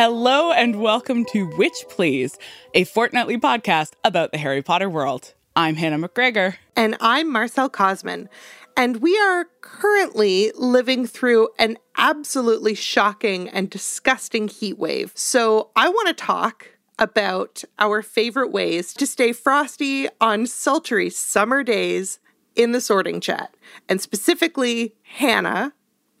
Hello 0.00 0.52
and 0.52 0.80
welcome 0.80 1.24
to 1.24 1.48
Witch 1.58 1.84
Please, 1.88 2.38
a 2.72 2.84
fortnightly 2.84 3.36
podcast 3.36 3.94
about 4.04 4.30
the 4.30 4.38
Harry 4.38 4.62
Potter 4.62 4.88
world. 4.88 5.34
I'm 5.56 5.74
Hannah 5.74 5.98
McGregor. 5.98 6.54
And 6.76 6.96
I'm 7.00 7.32
Marcelle 7.32 7.68
Kosman. 7.68 8.28
And 8.76 8.98
we 8.98 9.18
are 9.18 9.46
currently 9.60 10.52
living 10.54 11.04
through 11.04 11.48
an 11.58 11.78
absolutely 11.96 12.76
shocking 12.76 13.48
and 13.48 13.68
disgusting 13.68 14.46
heat 14.46 14.78
wave. 14.78 15.10
So 15.16 15.70
I 15.74 15.88
want 15.88 16.06
to 16.06 16.14
talk 16.14 16.78
about 17.00 17.64
our 17.80 18.00
favorite 18.00 18.52
ways 18.52 18.94
to 18.94 19.04
stay 19.04 19.32
frosty 19.32 20.06
on 20.20 20.46
sultry 20.46 21.10
summer 21.10 21.64
days 21.64 22.20
in 22.54 22.70
the 22.70 22.80
sorting 22.80 23.20
chat. 23.20 23.56
And 23.88 24.00
specifically, 24.00 24.94
Hannah, 25.02 25.72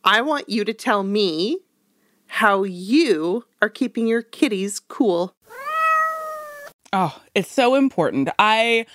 I 0.02 0.20
want 0.20 0.48
you 0.48 0.64
to 0.64 0.74
tell 0.74 1.04
me 1.04 1.60
how 2.28 2.62
you 2.62 3.44
are 3.60 3.68
keeping 3.68 4.06
your 4.06 4.22
kitties 4.22 4.80
cool. 4.80 5.34
Oh, 6.92 7.20
it's 7.34 7.50
so 7.50 7.74
important. 7.74 8.28
I 8.38 8.86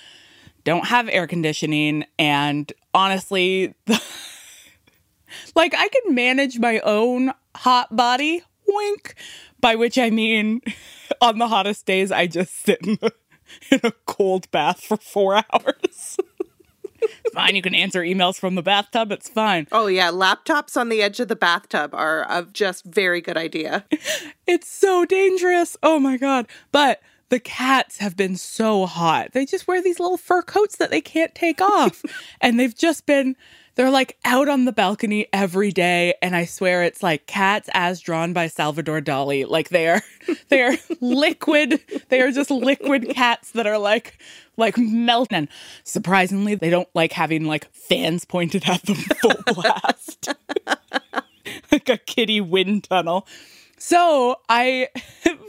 don't 0.64 0.88
have 0.88 1.10
air 1.10 1.28
conditioning 1.28 2.06
and 2.18 2.72
honestly 2.94 3.76
like 5.56 5.74
I 5.76 5.90
can 5.90 6.16
manage 6.16 6.58
my 6.60 6.80
own 6.80 7.34
hot 7.56 7.96
body 7.96 8.42
wink 8.68 9.16
by 9.60 9.76
which 9.76 9.98
I 9.98 10.10
mean 10.10 10.62
on 11.22 11.38
the 11.38 11.48
hottest 11.48 11.86
days 11.86 12.12
I 12.12 12.28
just 12.28 12.54
sit 12.54 12.80
in 12.82 12.98
a, 13.02 13.12
in 13.72 13.82
a 13.84 13.92
cold 14.06 14.50
bath 14.52 14.82
for 14.82 14.98
4 14.98 15.44
hours. 15.52 16.18
Fine, 17.34 17.56
you 17.56 17.62
can 17.62 17.76
answer 17.76 18.02
emails 18.02 18.38
from 18.38 18.56
the 18.56 18.62
bathtub, 18.62 19.12
it's 19.12 19.30
fine. 19.30 19.68
Oh 19.72 19.88
yeah, 19.88 20.10
laptops 20.10 20.78
on 20.78 20.90
the 20.90 21.02
edge 21.02 21.20
of 21.20 21.28
the 21.28 21.36
bathtub 21.36 21.94
are 21.94 22.26
a 22.30 22.48
just 22.52 22.86
very 22.86 23.22
good 23.22 23.38
idea. 23.38 23.86
It's 24.46 24.68
so 24.68 25.06
dangerous. 25.06 25.78
Oh 25.82 26.00
my 26.00 26.18
god. 26.18 26.48
But 26.72 27.02
the 27.30 27.40
cats 27.40 27.98
have 27.98 28.16
been 28.16 28.36
so 28.36 28.86
hot. 28.86 29.32
They 29.32 29.46
just 29.46 29.68
wear 29.68 29.82
these 29.82 30.00
little 30.00 30.18
fur 30.18 30.42
coats 30.42 30.76
that 30.78 30.92
they 30.92 31.02
can't 31.02 31.34
take 31.34 31.62
off. 31.62 32.04
and 32.42 32.60
they've 32.60 32.76
just 32.76 33.06
been 33.06 33.36
they're 33.76 33.90
like 33.90 34.18
out 34.24 34.48
on 34.48 34.66
the 34.66 34.72
balcony 34.72 35.28
every 35.34 35.72
day 35.72 36.14
and 36.22 36.36
I 36.36 36.46
swear 36.46 36.84
it's 36.84 37.02
like 37.02 37.26
cats 37.26 37.70
as 37.74 38.00
drawn 38.00 38.34
by 38.34 38.48
Salvador 38.48 39.02
Dali. 39.02 39.48
Like 39.48 39.70
they 39.70 39.88
are 39.88 40.02
they 40.50 40.62
are 40.62 40.76
liquid. 41.02 41.82
They 42.10 42.22
are 42.22 42.32
just 42.32 42.52
liquid 42.52 43.10
cats 43.10 43.52
that 43.52 43.68
are 43.68 43.80
like 43.80 44.20
like 44.58 44.78
melting. 44.78 45.38
And 45.38 45.48
surprisingly, 45.84 46.56
they 46.56 46.70
don't 46.70 46.90
like 46.94 47.14
having 47.14 47.46
like 47.46 47.72
fans 47.74 48.26
pointed 48.26 48.68
at 48.70 48.84
them 48.84 48.96
full 49.22 49.36
blast. 49.54 50.30
like 51.72 51.90
a 51.90 51.98
kitty 51.98 52.42
wind 52.42 52.84
tunnel. 52.86 53.28
So 53.78 54.40
I 54.48 54.90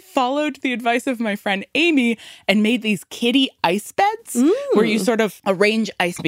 followed 0.00 0.56
the 0.62 0.72
advice 0.72 1.06
of 1.06 1.20
my 1.20 1.36
friend 1.36 1.64
Amy 1.74 2.18
and 2.48 2.62
made 2.62 2.82
these 2.82 3.04
kitty 3.04 3.48
ice 3.62 3.92
beds 3.92 4.34
mm. 4.34 4.50
where 4.72 4.84
you 4.84 4.98
sort 4.98 5.20
of 5.20 5.40
arrange 5.46 5.90
ice. 6.00 6.18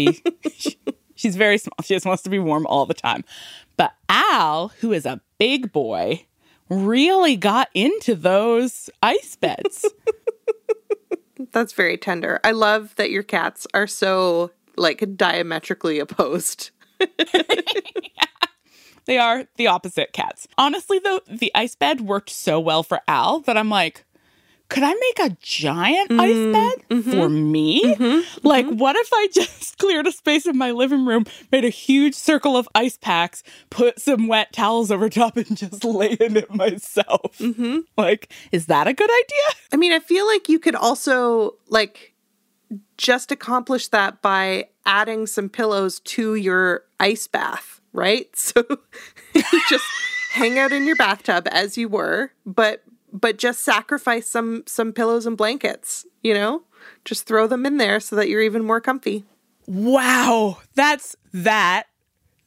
She's 1.17 1.37
very 1.37 1.59
small. 1.59 1.75
She 1.83 1.95
just 1.95 2.07
wants 2.07 2.23
to 2.23 2.31
be 2.31 2.39
warm 2.39 2.67
all 2.67 2.87
the 2.87 2.95
time. 2.95 3.25
But 3.77 3.93
Al, 4.09 4.69
who 4.81 4.93
is 4.93 5.05
a 5.05 5.21
big 5.39 5.73
boy, 5.73 6.27
really 6.69 7.37
got 7.37 7.69
into 7.75 8.15
those 8.15 8.89
ice 9.03 9.37
beds. 9.37 9.85
That's 11.53 11.73
very 11.73 11.97
tender. 11.97 12.41
I 12.45 12.53
love 12.53 12.95
that 12.97 13.11
your 13.11 13.23
cats 13.23 13.67
are 13.75 13.87
so 13.87 14.51
like 14.77 15.17
diametrically 15.17 15.99
opposed. 15.99 16.71
yeah. 17.01 17.07
They 19.07 19.19
are 19.19 19.45
the 19.57 19.69
opposite 19.69 20.13
cats. 20.13 20.49
Honestly, 20.59 20.99
though, 20.99 21.21
the 21.29 21.53
ice 21.55 21.77
bed 21.77 22.01
worked 22.01 22.29
so 22.29 22.59
well 22.59 22.83
for 22.83 23.01
Al 23.07 23.39
that 23.43 23.57
I'm 23.57 23.71
like, 23.71 24.05
could 24.69 24.83
I 24.83 24.95
make 24.95 25.31
a 25.31 25.37
giant 25.41 26.11
mm, 26.11 26.21
ice 26.21 26.53
bed 26.53 26.89
mm-hmm, 26.89 27.11
for 27.11 27.29
me? 27.29 27.83
Mm-hmm, 27.85 28.47
like, 28.47 28.67
mm-hmm. 28.67 28.79
what 28.79 28.97
if 28.97 29.09
I 29.13 29.29
just 29.33 29.79
cleared 29.79 30.07
a 30.07 30.13
space 30.13 30.47
in 30.47 30.57
my 30.57 30.71
living 30.71 31.07
room, 31.07 31.25
made 31.53 31.65
a 31.65 31.71
huge 31.71 32.15
circle 32.15 32.57
of 32.57 32.69
ice 32.75 32.97
packs, 32.97 33.43
put 33.71 34.01
some 34.01 34.29
wet 34.29 34.53
towels 34.53 34.91
over 34.91 35.09
top, 35.09 35.37
and 35.37 35.57
just 35.57 35.85
lay 35.85 36.13
in 36.13 36.37
it 36.37 36.53
myself? 36.55 37.39
Mm-hmm. 37.39 37.81
Like, 37.97 38.33
is 38.53 38.67
that 38.67 38.87
a 38.87 38.93
good 38.93 39.11
idea? 39.11 39.61
I 39.73 39.77
mean, 39.77 39.93
I 39.93 40.01
feel 40.01 40.27
like 40.27 40.49
you 40.49 40.59
could 40.59 40.75
also, 40.75 41.57
like, 41.69 42.15
just 42.99 43.31
accomplish 43.31 43.89
that 43.89 44.23
by 44.23 44.69
adding 44.85 45.27
some 45.27 45.49
pillows 45.49 46.01
to 46.01 46.35
your 46.35 46.83
ice 46.99 47.27
bath 47.27 47.77
right? 47.97 48.29
So 48.37 48.63
just 49.69 49.85
hang 50.33 50.59
out 50.59 50.73
in 50.73 50.87
your 50.87 50.97
bathtub 50.97 51.49
as 51.51 51.77
you 51.77 51.89
were, 51.89 52.31
but 52.45 52.83
but 53.21 53.39
just 53.39 53.61
sacrifice 53.61 54.29
some 54.29 54.63
some 54.67 54.93
pillows 54.93 55.27
and 55.27 55.37
blankets, 55.37 56.07
you 56.23 56.35
know? 56.35 56.63
Just 57.05 57.27
throw 57.27 57.47
them 57.47 57.67
in 57.67 57.79
there 57.79 58.01
so 58.01 58.17
that 58.17 58.29
you're 58.29 58.43
even 58.43 58.65
more 58.65 58.81
comfy. 58.81 59.25
Wow. 59.67 60.59
That's 60.75 61.17
that 61.33 61.85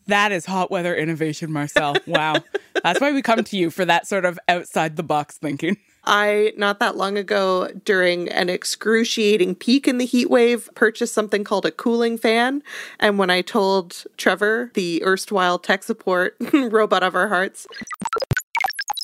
that 0.08 0.32
is 0.32 0.46
hot 0.46 0.72
weather 0.72 0.96
innovation, 0.96 1.52
Marcelle. 1.52 1.96
Wow. 2.08 2.36
That's 2.84 3.00
why 3.00 3.12
we 3.12 3.22
come 3.22 3.44
to 3.44 3.58
you 3.58 3.70
for 3.70 3.86
that 3.86 4.08
sort 4.08 4.26
of 4.26 4.40
outside 4.48 4.96
the 4.96 5.04
box 5.04 5.38
thinking. 5.38 5.78
I, 6.06 6.54
not 6.58 6.80
that 6.80 6.96
long 6.96 7.18
ago, 7.18 7.70
during 7.86 8.30
an 8.30 8.50
excruciating 8.50 9.56
peak 9.56 9.88
in 9.88 10.00
the 10.00 10.06
heat 10.06 10.30
wave, 10.30 10.70
purchased 10.74 11.14
something 11.14 11.44
called 11.44 11.66
a 11.66 11.72
cooling 11.72 12.18
fan. 12.18 12.64
And 13.00 13.20
when 13.20 13.30
I 13.30 13.42
told 13.42 14.06
Trevor, 14.18 14.72
the 14.74 15.04
erstwhile 15.06 15.60
tech 15.60 15.84
support 15.84 16.36
robot 16.54 17.04
of 17.04 17.16
our 17.16 17.28
hearts, 17.28 17.68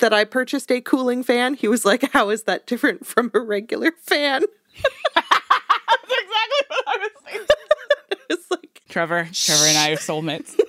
that 0.05 0.13
I 0.13 0.23
purchased 0.23 0.71
a 0.71 0.81
cooling 0.81 1.23
fan, 1.23 1.55
he 1.55 1.67
was 1.67 1.83
like, 1.83 2.11
How 2.11 2.29
is 2.29 2.43
that 2.43 2.67
different 2.67 3.07
from 3.07 3.31
a 3.33 3.39
regular 3.39 3.91
fan? 3.91 4.43
the 5.15 5.25
Trevor. 8.87 9.27
Trevor 9.33 9.65
and 9.65 9.77
I 9.79 9.89
are 9.89 9.95
soulmates. 9.95 10.59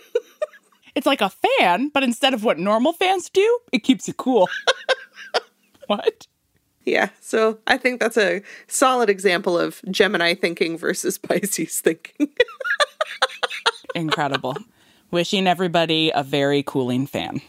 it's 0.94 1.06
like 1.06 1.20
a 1.20 1.28
fan, 1.28 1.90
but 1.90 2.02
instead 2.02 2.32
of 2.32 2.44
what 2.44 2.58
normal 2.58 2.94
fans 2.94 3.28
do, 3.28 3.58
it 3.74 3.80
keeps 3.80 4.08
you 4.08 4.14
cool. 4.14 4.48
what? 5.86 6.26
Yeah, 6.86 7.10
so 7.20 7.58
I 7.66 7.76
think 7.76 8.00
that's 8.00 8.16
a 8.16 8.40
solid 8.68 9.10
example 9.10 9.58
of 9.58 9.82
Gemini 9.90 10.32
thinking 10.32 10.78
versus 10.78 11.18
Pisces 11.18 11.78
thinking. 11.80 12.30
Incredible. 13.94 14.56
Wishing 15.10 15.46
everybody 15.46 16.10
a 16.14 16.22
very 16.22 16.62
cooling 16.62 17.06
fan. 17.06 17.42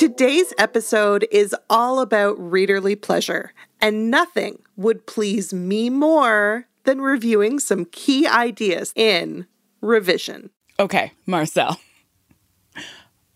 Today's 0.00 0.54
episode 0.56 1.28
is 1.30 1.54
all 1.68 2.00
about 2.00 2.38
readerly 2.38 2.98
pleasure, 2.98 3.52
and 3.82 4.10
nothing 4.10 4.62
would 4.74 5.06
please 5.06 5.52
me 5.52 5.90
more 5.90 6.66
than 6.84 7.02
reviewing 7.02 7.58
some 7.58 7.84
key 7.84 8.26
ideas 8.26 8.94
in 8.96 9.46
revision. 9.82 10.48
Okay, 10.78 11.12
Marcelle. 11.26 11.78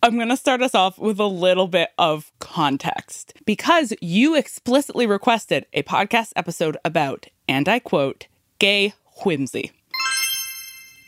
I'm 0.02 0.16
going 0.16 0.30
to 0.30 0.38
start 0.38 0.62
us 0.62 0.74
off 0.74 0.98
with 0.98 1.20
a 1.20 1.26
little 1.26 1.68
bit 1.68 1.90
of 1.98 2.32
context 2.38 3.34
because 3.44 3.92
you 4.00 4.34
explicitly 4.34 5.06
requested 5.06 5.66
a 5.74 5.82
podcast 5.82 6.32
episode 6.34 6.78
about, 6.82 7.26
and 7.46 7.68
I 7.68 7.78
quote, 7.78 8.26
gay 8.58 8.94
whimsy. 9.22 9.70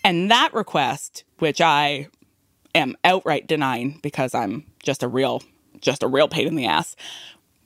And 0.04 0.30
that 0.30 0.52
request, 0.52 1.24
which 1.38 1.62
I 1.62 2.08
am 2.74 2.94
outright 3.04 3.46
denying 3.46 4.00
because 4.02 4.34
I'm 4.34 4.66
just 4.86 5.02
a 5.02 5.08
real 5.08 5.42
just 5.80 6.02
a 6.02 6.08
real 6.08 6.28
pain 6.28 6.46
in 6.46 6.54
the 6.54 6.64
ass 6.64 6.96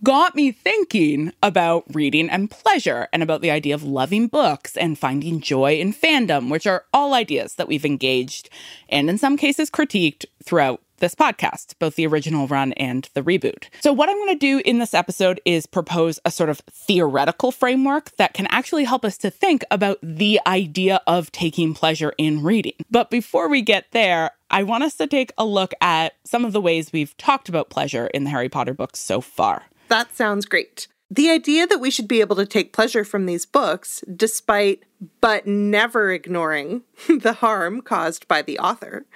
got 0.02 0.34
me 0.34 0.50
thinking 0.50 1.32
about 1.42 1.84
reading 1.94 2.30
and 2.30 2.50
pleasure 2.50 3.08
and 3.12 3.22
about 3.22 3.42
the 3.42 3.50
idea 3.50 3.74
of 3.74 3.82
loving 3.82 4.26
books 4.26 4.76
and 4.76 4.98
finding 4.98 5.40
joy 5.40 5.74
in 5.74 5.92
fandom, 5.92 6.50
which 6.50 6.66
are 6.66 6.86
all 6.94 7.12
ideas 7.12 7.56
that 7.56 7.68
we've 7.68 7.84
engaged 7.84 8.48
and 8.88 9.10
in 9.10 9.18
some 9.18 9.36
cases 9.36 9.70
critiqued 9.70 10.24
throughout 10.42 10.80
this 11.00 11.14
podcast, 11.14 11.74
both 11.78 11.96
the 11.96 12.06
original 12.06 12.46
run 12.46 12.72
and 12.74 13.08
the 13.14 13.22
reboot. 13.22 13.64
So, 13.80 13.92
what 13.92 14.08
I'm 14.08 14.16
going 14.16 14.28
to 14.28 14.34
do 14.34 14.62
in 14.64 14.78
this 14.78 14.94
episode 14.94 15.40
is 15.44 15.66
propose 15.66 16.20
a 16.24 16.30
sort 16.30 16.50
of 16.50 16.58
theoretical 16.70 17.50
framework 17.50 18.14
that 18.16 18.34
can 18.34 18.46
actually 18.48 18.84
help 18.84 19.04
us 19.04 19.16
to 19.18 19.30
think 19.30 19.64
about 19.70 19.98
the 20.02 20.40
idea 20.46 21.00
of 21.06 21.32
taking 21.32 21.74
pleasure 21.74 22.12
in 22.18 22.42
reading. 22.42 22.74
But 22.90 23.10
before 23.10 23.48
we 23.48 23.62
get 23.62 23.86
there, 23.92 24.32
I 24.50 24.64
want 24.64 24.84
us 24.84 24.96
to 24.96 25.06
take 25.06 25.32
a 25.38 25.44
look 25.44 25.72
at 25.80 26.14
some 26.24 26.44
of 26.44 26.52
the 26.52 26.60
ways 26.60 26.92
we've 26.92 27.16
talked 27.16 27.48
about 27.48 27.70
pleasure 27.70 28.08
in 28.08 28.24
the 28.24 28.30
Harry 28.30 28.48
Potter 28.48 28.74
books 28.74 29.00
so 29.00 29.20
far. 29.20 29.64
That 29.88 30.14
sounds 30.14 30.44
great. 30.44 30.88
The 31.10 31.30
idea 31.30 31.66
that 31.66 31.80
we 31.80 31.90
should 31.90 32.06
be 32.06 32.20
able 32.20 32.36
to 32.36 32.46
take 32.46 32.72
pleasure 32.72 33.04
from 33.04 33.26
these 33.26 33.44
books, 33.44 34.04
despite 34.14 34.84
but 35.20 35.46
never 35.46 36.12
ignoring 36.12 36.82
the 37.08 37.34
harm 37.34 37.80
caused 37.80 38.28
by 38.28 38.42
the 38.42 38.58
author, 38.58 39.06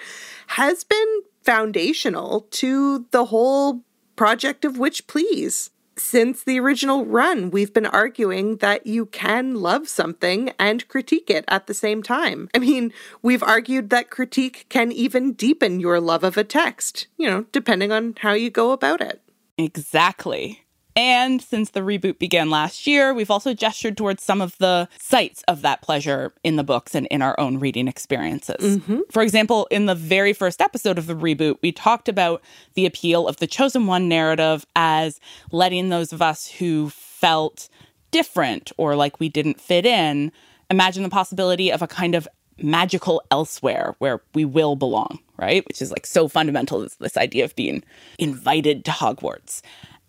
has 0.48 0.82
been 0.82 1.22
foundational 1.42 2.42
to 2.50 3.06
the 3.10 3.26
whole 3.26 3.84
project 4.16 4.64
of 4.64 4.78
Witch 4.78 5.06
Please. 5.06 5.70
Since 5.96 6.42
the 6.42 6.58
original 6.58 7.04
run, 7.04 7.50
we've 7.50 7.72
been 7.72 7.86
arguing 7.86 8.56
that 8.56 8.86
you 8.86 9.06
can 9.06 9.54
love 9.54 9.88
something 9.88 10.52
and 10.58 10.86
critique 10.88 11.30
it 11.30 11.44
at 11.46 11.66
the 11.66 11.74
same 11.74 12.02
time. 12.02 12.48
I 12.54 12.58
mean, 12.58 12.92
we've 13.22 13.42
argued 13.42 13.90
that 13.90 14.10
critique 14.10 14.66
can 14.68 14.90
even 14.90 15.34
deepen 15.34 15.78
your 15.78 16.00
love 16.00 16.24
of 16.24 16.36
a 16.36 16.44
text, 16.44 17.06
you 17.16 17.28
know, 17.28 17.46
depending 17.52 17.92
on 17.92 18.14
how 18.18 18.32
you 18.32 18.50
go 18.50 18.72
about 18.72 19.00
it. 19.00 19.22
Exactly. 19.56 20.63
And 20.96 21.42
since 21.42 21.70
the 21.70 21.80
reboot 21.80 22.18
began 22.18 22.50
last 22.50 22.86
year, 22.86 23.12
we've 23.12 23.30
also 23.30 23.52
gestured 23.52 23.96
towards 23.96 24.22
some 24.22 24.40
of 24.40 24.56
the 24.58 24.88
sites 24.98 25.42
of 25.48 25.62
that 25.62 25.82
pleasure 25.82 26.32
in 26.44 26.56
the 26.56 26.62
books 26.62 26.94
and 26.94 27.06
in 27.08 27.20
our 27.20 27.38
own 27.38 27.58
reading 27.58 27.88
experiences. 27.88 28.78
Mm-hmm. 28.78 29.00
For 29.10 29.22
example, 29.22 29.66
in 29.70 29.86
the 29.86 29.94
very 29.94 30.32
first 30.32 30.60
episode 30.60 30.98
of 30.98 31.06
the 31.06 31.14
reboot, 31.14 31.58
we 31.62 31.72
talked 31.72 32.08
about 32.08 32.42
the 32.74 32.86
appeal 32.86 33.26
of 33.26 33.38
the 33.38 33.46
Chosen 33.46 33.86
One 33.86 34.08
narrative 34.08 34.64
as 34.76 35.18
letting 35.50 35.88
those 35.88 36.12
of 36.12 36.22
us 36.22 36.46
who 36.46 36.90
felt 36.90 37.68
different 38.12 38.70
or 38.76 38.94
like 38.94 39.18
we 39.18 39.28
didn't 39.28 39.60
fit 39.60 39.84
in 39.84 40.30
imagine 40.70 41.02
the 41.02 41.08
possibility 41.08 41.70
of 41.70 41.82
a 41.82 41.86
kind 41.86 42.14
of 42.14 42.28
magical 42.58 43.22
elsewhere 43.30 43.94
where 43.98 44.20
we 44.34 44.44
will 44.44 44.76
belong, 44.76 45.18
right? 45.36 45.66
Which 45.66 45.82
is 45.82 45.90
like 45.90 46.06
so 46.06 46.28
fundamental 46.28 46.88
to 46.88 46.98
this 46.98 47.16
idea 47.16 47.44
of 47.44 47.56
being 47.56 47.82
invited 48.18 48.84
to 48.84 48.90
Hogwarts. 48.90 49.60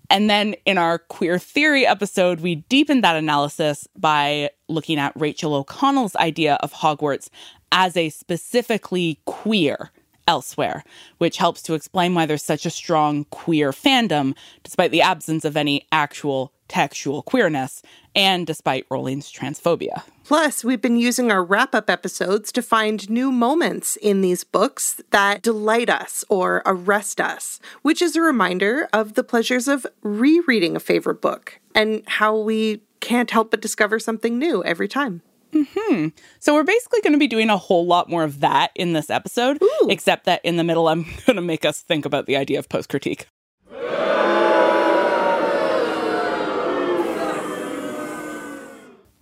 And 0.10 0.30
then 0.30 0.56
in 0.66 0.78
our 0.78 1.00
queer 1.00 1.40
theory 1.40 1.86
episode, 1.86 2.42
we 2.42 2.56
deepened 2.56 3.04
that 3.04 3.16
analysis 3.16 3.88
by 3.98 4.52
looking 4.68 5.00
at 5.00 5.13
Rachel 5.16 5.56
O'Connell's 5.56 6.16
idea 6.16 6.56
of 6.56 6.74
Hogwarts 6.74 7.30
as 7.72 7.98
a 7.98 8.10
specifically 8.10 9.19
queer 9.25 9.92
elsewhere, 10.28 10.84
which 11.18 11.38
helps 11.38 11.62
to 11.63 11.74
explain 11.74 12.16
why 12.16 12.25
there's 12.25 12.44
such 12.44 12.66
a 12.66 12.72
strong 12.72 13.25
queer 13.25 13.72
fandom 13.72 14.36
despite 14.63 14.92
the 14.92 15.02
absence 15.02 15.46
of 15.46 15.56
any 15.57 15.86
actual 15.92 16.51
textual 16.67 17.21
queerness 17.21 17.81
and 18.15 18.47
despite 18.47 18.85
Rowling's 18.89 19.31
transphobia. 19.31 20.03
Plus, 20.23 20.63
we've 20.63 20.81
been 20.81 20.97
using 20.97 21.31
our 21.31 21.44
wrap 21.44 21.75
up 21.75 21.89
episodes 21.89 22.51
to 22.51 22.62
find 22.62 23.09
new 23.09 23.31
moments 23.31 23.95
in 23.97 24.21
these 24.21 24.44
books 24.44 25.01
that 25.12 25.41
delight 25.41 25.89
us 25.89 26.25
or 26.29 26.63
arrest 26.65 27.21
us, 27.21 27.59
which 27.83 28.01
is 28.01 28.15
a 28.15 28.21
reminder 28.21 28.89
of 28.91 29.13
the 29.13 29.23
pleasures 29.23 29.67
of 29.67 29.85
rereading 30.01 30.75
a 30.75 30.79
favorite 30.79 31.21
book 31.21 31.59
and 31.75 32.01
how 32.07 32.35
we 32.35 32.81
can't 33.01 33.31
help 33.31 33.51
but 33.51 33.62
discover 33.62 34.00
something 34.00 34.39
new 34.39 34.63
every 34.63 34.88
time. 34.88 35.21
Hmm. 35.56 36.07
So 36.39 36.53
we're 36.53 36.63
basically 36.63 37.01
going 37.01 37.13
to 37.13 37.19
be 37.19 37.27
doing 37.27 37.50
a 37.50 37.57
whole 37.57 37.85
lot 37.85 38.09
more 38.09 38.23
of 38.23 38.41
that 38.41 38.71
in 38.75 38.94
this 38.94 39.09
episode, 39.09 39.62
Ooh. 39.62 39.88
except 39.89 40.25
that 40.25 40.41
in 40.44 40.57
the 40.57 40.63
middle, 40.63 40.88
I'm 40.88 41.03
going 41.25 41.35
to 41.35 41.41
make 41.41 41.65
us 41.65 41.81
think 41.81 42.06
about 42.06 42.25
the 42.25 42.35
idea 42.35 42.59
of 42.59 42.67
post 42.67 42.89
critique. 42.89 43.27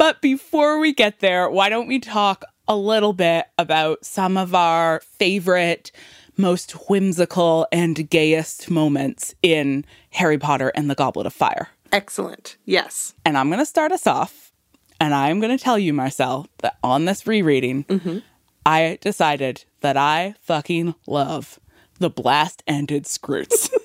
But 0.04 0.20
before 0.20 0.80
we 0.80 0.92
get 0.92 1.22
there, 1.22 1.50
why 1.50 1.70
don't 1.70 1.88
we 1.88 1.98
talk 1.98 2.44
a 2.68 2.76
little 2.76 3.14
bit 3.14 3.46
about 3.58 4.04
some 4.04 4.36
of 4.36 4.54
our 4.54 5.00
favorite, 5.00 5.94
most 6.36 6.74
whimsical, 6.90 7.68
and 7.72 8.10
gayest 8.10 8.70
moments 8.70 9.34
in 9.42 9.86
Harry 10.10 10.38
Potter 10.38 10.74
and 10.76 10.90
the 10.90 10.96
Goblet 10.96 11.26
of 11.26 11.32
Fire? 11.32 11.70
Excellent. 11.94 12.58
Yes. 12.66 13.14
And 13.24 13.38
I'm 13.38 13.48
going 13.48 13.60
to 13.60 13.66
start 13.66 13.94
us 13.94 14.06
off 14.06 14.52
and 15.00 15.14
I'm 15.14 15.40
going 15.40 15.58
to 15.58 15.64
tell 15.64 15.80
you, 15.80 15.94
Marcelle, 15.94 16.48
that 16.58 16.78
on 16.84 17.06
this 17.06 17.26
rereading, 17.26 17.86
mm-hmm. 17.86 18.18
I 18.66 18.98
decided 19.00 19.64
that 19.80 19.96
I 19.96 20.36
fucking 20.42 20.96
love 21.08 21.62
the 22.00 22.10
blast 22.10 22.62
ended 22.68 23.06
Skrewts. 23.06 23.72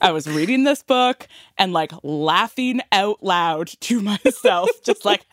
I 0.00 0.12
was 0.12 0.26
reading 0.26 0.64
this 0.64 0.82
book 0.82 1.26
and 1.56 1.72
like 1.72 1.92
laughing 2.02 2.80
out 2.92 3.22
loud 3.22 3.68
to 3.80 4.00
myself, 4.24 4.70
just 4.84 5.04
like, 5.04 5.24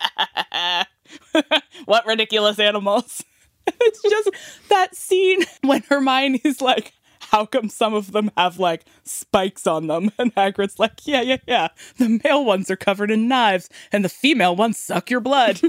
what 1.86 2.06
ridiculous 2.06 2.60
animals. 2.60 3.24
it's 3.68 4.02
just 4.02 4.30
that 4.70 4.96
scene 4.96 5.42
when 5.62 5.82
Hermione's 5.84 6.62
like, 6.62 6.94
how 7.20 7.46
come 7.46 7.70
some 7.70 7.94
of 7.94 8.12
them 8.12 8.30
have 8.38 8.60
like 8.60 8.86
spikes 9.04 9.66
on 9.66 9.88
them? 9.88 10.12
And 10.18 10.36
Hagrid's 10.36 10.80
like, 10.80 11.06
yeah, 11.06 11.22
yeah, 11.22 11.38
yeah. 11.48 11.70
The 11.98 12.20
male 12.24 12.44
ones 12.46 12.70
are 12.70 12.76
covered 12.76 13.12
in 13.12 13.28
knives 13.28 13.70
and 13.92 14.04
the 14.04 14.10
female 14.10 14.56
ones 14.56 14.78
suck 14.78 15.10
your 15.10 15.22
blood. 15.22 15.62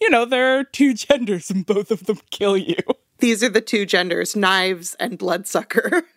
you 0.00 0.10
know, 0.10 0.24
there 0.24 0.58
are 0.58 0.64
two 0.64 0.94
genders 0.94 1.50
and 1.50 1.66
both 1.66 1.90
of 1.90 2.04
them 2.04 2.20
kill 2.30 2.56
you. 2.56 2.76
These 3.24 3.42
are 3.42 3.48
the 3.48 3.62
two 3.62 3.86
genders, 3.86 4.36
knives 4.36 4.96
and 5.00 5.16
bloodsucker. 5.16 6.02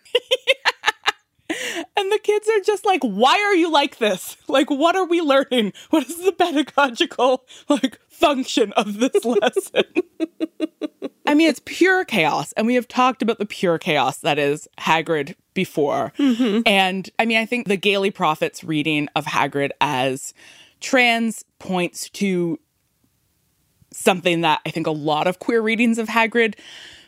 And 1.96 2.12
the 2.12 2.18
kids 2.22 2.46
are 2.46 2.60
just 2.60 2.84
like, 2.84 3.00
why 3.02 3.32
are 3.32 3.54
you 3.54 3.72
like 3.72 3.96
this? 3.96 4.36
Like, 4.46 4.68
what 4.68 4.94
are 4.94 5.06
we 5.06 5.22
learning? 5.22 5.72
What 5.88 6.06
is 6.06 6.22
the 6.22 6.32
pedagogical 6.32 7.46
like 7.70 7.98
function 8.10 8.74
of 8.74 9.00
this 9.00 9.24
lesson? 9.24 9.84
I 11.26 11.32
mean, 11.32 11.48
it's 11.48 11.62
pure 11.64 12.04
chaos. 12.04 12.52
And 12.52 12.66
we 12.66 12.74
have 12.74 12.86
talked 12.86 13.22
about 13.22 13.38
the 13.38 13.46
pure 13.46 13.78
chaos 13.78 14.18
that 14.18 14.38
is 14.38 14.68
Hagrid 14.78 15.34
before. 15.54 16.12
Mm-hmm. 16.18 16.60
And 16.66 17.08
I 17.18 17.24
mean, 17.24 17.38
I 17.38 17.46
think 17.46 17.66
the 17.66 17.78
Gayly 17.78 18.10
Prophet's 18.10 18.62
reading 18.62 19.08
of 19.16 19.24
Hagrid 19.24 19.70
as 19.80 20.34
trans 20.80 21.46
points 21.58 22.10
to 22.10 22.60
something 23.92 24.42
that 24.42 24.60
I 24.66 24.70
think 24.70 24.86
a 24.86 24.92
lot 24.92 25.26
of 25.26 25.38
queer 25.38 25.62
readings 25.62 25.98
of 25.98 26.08
Hagrid 26.08 26.54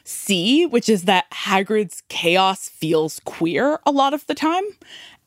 see, 0.05 0.67
which 0.67 0.89
is 0.89 1.05
that 1.05 1.31
Hagrid's 1.31 2.03
chaos 2.09 2.69
feels 2.69 3.21
queer 3.25 3.81
a 3.87 3.91
lot 3.91 4.15
of 4.15 4.27
the 4.27 4.35
time. 4.35 4.65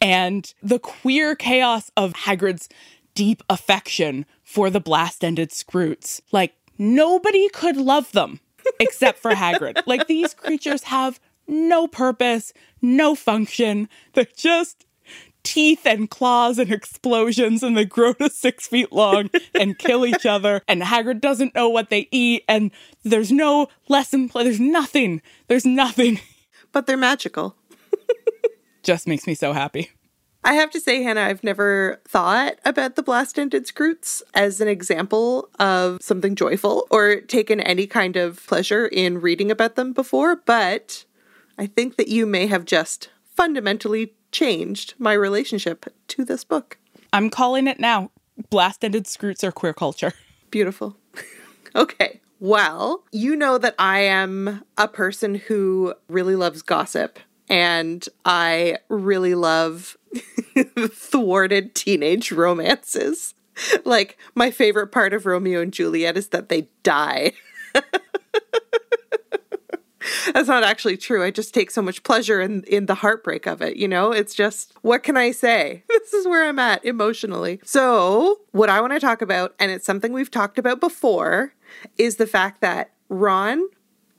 And 0.02 0.54
the 0.62 0.80
queer 0.80 1.36
chaos 1.36 1.92
of 1.96 2.14
Hagrid's 2.14 2.70
deep 3.16 3.44
affection 3.50 4.26
for 4.44 4.70
the 4.70 4.80
blast 4.80 5.24
ended 5.24 5.52
Skrewts. 5.52 6.22
Like, 6.32 6.54
nobody 6.78 7.50
could 7.50 7.78
love 7.78 8.12
them 8.12 8.40
except 8.80 9.20
for 9.20 9.32
Hagrid. 9.32 9.82
Like 9.86 10.08
these 10.08 10.34
creatures 10.34 10.84
have 10.84 11.20
no 11.48 11.88
purpose, 11.88 12.54
no 12.82 13.16
function. 13.16 13.90
They're 14.14 14.28
just 14.36 14.86
teeth 15.44 15.86
and 15.86 16.10
claws 16.10 16.58
and 16.58 16.72
explosions 16.72 17.64
and 17.64 17.78
they 17.78 17.86
grow 17.86 18.14
to 18.14 18.30
six 18.30 18.68
feet 18.68 18.92
long 18.92 19.30
and 19.54 19.78
kill 19.78 20.06
each 20.06 20.26
other. 20.26 20.62
And 20.68 20.82
Hagrid 20.82 21.22
doesn't 21.22 21.56
know 21.56 21.70
what 21.70 21.90
they 21.90 22.08
eat 22.12 22.44
and 22.48 22.72
there's 23.04 23.32
no 23.32 23.68
lesson 23.88 24.30
play 24.30 24.44
there's 24.44 24.60
nothing 24.60 25.22
there's 25.48 25.66
nothing. 25.66 26.20
But 26.72 26.88
they're 26.88 26.98
magical. 26.98 27.56
Just 28.84 29.08
makes 29.08 29.28
me 29.28 29.36
so 29.36 29.54
happy. 29.54 29.92
I 30.46 30.56
have 30.56 30.72
to 30.72 30.80
say, 30.80 31.04
Hannah, 31.04 31.22
I've 31.22 31.44
never 31.44 32.02
thought 32.06 32.56
about 32.66 32.96
the 32.96 33.04
blast 33.04 33.40
ended 33.40 33.66
Skrewts 33.66 34.22
as 34.34 34.60
an 34.60 34.68
example 34.68 35.50
of 35.58 36.00
something 36.02 36.36
joyful 36.36 36.86
or 36.92 37.22
taken 37.22 37.62
any 37.62 37.88
kind 37.88 38.18
of 38.18 38.46
pleasure 38.46 38.86
in 38.88 39.22
reading 39.22 39.50
about 39.52 39.76
them 39.76 39.94
before, 39.94 40.36
but 40.36 41.06
I 41.58 41.68
think 41.68 41.96
that 41.96 42.10
you 42.10 42.26
may 42.26 42.48
have 42.48 42.66
just 42.66 43.10
fundamentally 43.24 44.14
changed 44.34 44.96
my 44.98 45.14
relationship 45.14 45.86
to 46.10 46.26
this 46.26 46.44
book. 46.44 46.78
I'm 47.14 47.30
calling 47.30 47.68
it 47.68 47.80
now. 47.80 48.12
Blast 48.50 48.84
ended 48.84 49.06
Skrewts 49.06 49.44
or 49.44 49.52
queer 49.52 49.74
culture. 49.74 50.12
Beautiful. 50.52 50.98
okay. 51.76 52.20
Well, 52.40 53.06
you 53.14 53.38
know 53.38 53.58
that 53.58 53.76
I 53.80 54.00
am 54.00 54.66
a 54.78 54.90
person 54.90 55.36
who 55.36 55.94
really 56.10 56.36
loves 56.36 56.62
gossip 56.62 57.20
and 57.48 58.06
I 58.26 58.80
really 58.90 59.36
love 59.36 59.96
thwarted 60.92 61.74
teenage 61.76 62.32
romances. 62.32 63.34
Like, 63.86 64.18
my 64.36 64.50
favorite 64.52 64.88
part 64.88 65.14
of 65.14 65.26
Romeo 65.26 65.62
and 65.62 65.72
Juliet 65.72 66.18
is 66.18 66.30
that 66.30 66.50
they 66.50 66.70
die. 66.82 67.34
That's 70.34 70.48
not 70.48 70.64
actually 70.64 70.98
true. 70.98 71.24
I 71.24 71.32
just 71.32 71.54
take 71.54 71.72
so 71.72 71.82
much 71.82 72.04
pleasure 72.04 72.42
in 72.42 72.64
in 72.64 72.86
the 72.86 72.96
heartbreak 72.96 73.46
of 73.46 73.62
it, 73.62 73.78
you 73.78 73.88
know? 73.88 74.12
It's 74.12 74.34
just 74.34 74.74
what 74.82 75.04
can 75.04 75.18
I 75.18 75.32
say? 75.32 75.84
This 76.04 76.14
is 76.14 76.28
where 76.28 76.50
I'm 76.50 76.60
at 76.60 76.84
emotionally. 76.84 77.62
So, 77.64 78.42
what 78.52 78.70
I 78.70 78.82
want 78.82 78.92
to 78.92 79.00
talk 79.00 79.22
about 79.22 79.56
and 79.58 79.72
it's 79.72 79.86
something 79.86 80.12
we've 80.12 80.30
talked 80.30 80.60
about 80.60 80.82
before 80.82 81.54
is 81.98 82.18
the 82.18 82.28
fact 82.28 82.60
that 82.60 82.92
Ron 83.08 83.70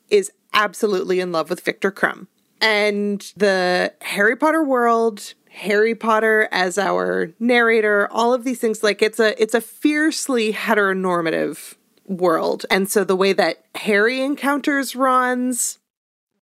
is 0.08 0.32
absolutely 0.54 1.20
in 1.20 1.30
love 1.30 1.50
with 1.50 1.60
Victor 1.60 1.92
Krum. 1.92 2.26
And 2.62 3.20
the 3.36 3.92
Harry 4.00 4.34
Potter 4.34 4.64
world 4.64 5.34
Harry 5.54 5.94
Potter 5.94 6.48
as 6.50 6.78
our 6.78 7.30
narrator, 7.38 8.08
all 8.10 8.34
of 8.34 8.42
these 8.42 8.58
things 8.58 8.82
like 8.82 9.02
it's 9.02 9.20
a 9.20 9.40
it's 9.40 9.54
a 9.54 9.60
fiercely 9.60 10.52
heteronormative 10.52 11.74
world. 12.06 12.66
And 12.70 12.90
so 12.90 13.04
the 13.04 13.14
way 13.14 13.32
that 13.34 13.64
Harry 13.76 14.20
encounters 14.20 14.96
Ron's 14.96 15.78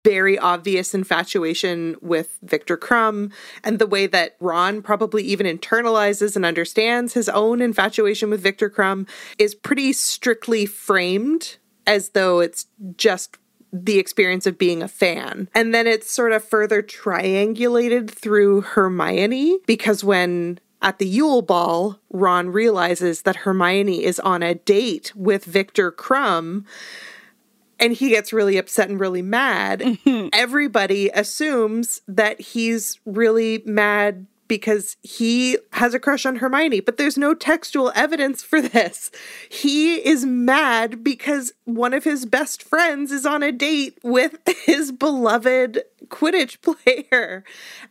very 0.04 0.38
obvious 0.38 0.94
infatuation 0.94 1.96
with 2.02 2.38
Victor 2.42 2.78
Krum 2.78 3.32
and 3.64 3.80
the 3.80 3.88
way 3.88 4.08
that 4.08 4.36
Ron 4.40 4.82
probably 4.82 5.24
even 5.24 5.46
internalizes 5.46 6.36
and 6.36 6.46
understands 6.46 7.14
his 7.14 7.30
own 7.30 7.62
infatuation 7.62 8.30
with 8.30 8.42
Victor 8.42 8.70
Krum 8.70 9.08
is 9.38 9.54
pretty 9.54 9.94
strictly 9.94 10.66
framed 10.66 11.58
as 11.86 12.10
though 12.10 12.40
it's 12.40 12.68
just 12.98 13.38
the 13.74 14.00
experience 14.00 14.46
of 14.46 14.58
being 14.58 14.82
a 14.82 14.88
fan. 14.88 15.48
And 15.56 15.74
then 15.74 15.88
it's 15.88 16.12
sort 16.12 16.34
of 16.34 16.44
further 16.44 16.82
triangulated 16.82 18.10
through 18.10 18.62
Hermione 18.62 19.60
because 19.66 20.04
when 20.04 20.60
at 20.82 20.98
the 20.98 21.08
Yule 21.08 21.42
Ball, 21.42 22.00
Ron 22.10 22.50
realizes 22.50 23.22
that 23.22 23.38
Hermione 23.38 24.04
is 24.04 24.20
on 24.20 24.42
a 24.42 24.56
date 24.56 25.14
with 25.16 25.46
Victor 25.46 25.92
Krum 25.92 26.66
and 27.82 27.94
he 27.94 28.10
gets 28.10 28.32
really 28.32 28.58
upset 28.58 28.90
and 28.90 29.00
really 29.00 29.24
mad. 29.24 29.80
Mm-hmm. 29.80 30.28
Everybody 30.32 31.10
assumes 31.10 32.02
that 32.08 32.40
he's 32.40 33.00
really 33.06 33.64
mad 33.66 34.28
because 34.48 34.98
he 35.02 35.58
has 35.72 35.94
a 35.94 36.00
crush 36.00 36.26
on 36.26 36.36
Hermione, 36.36 36.82
but 36.82 36.98
there's 36.98 37.18
no 37.18 37.34
textual 37.34 37.92
evidence 37.96 38.44
for 38.44 38.62
this. 38.62 39.10
He 39.50 39.96
is 39.96 40.26
mad 40.26 41.06
because 41.06 41.54
one 41.64 41.94
of 41.94 42.04
his 42.04 42.26
best 42.26 42.62
friends 42.62 43.14
is 43.14 43.26
on 43.26 43.44
a 43.44 43.52
date 43.54 43.98
with 44.04 44.40
his 44.66 44.92
beloved 44.92 45.84
Quidditch 46.08 46.58
player. 46.62 47.46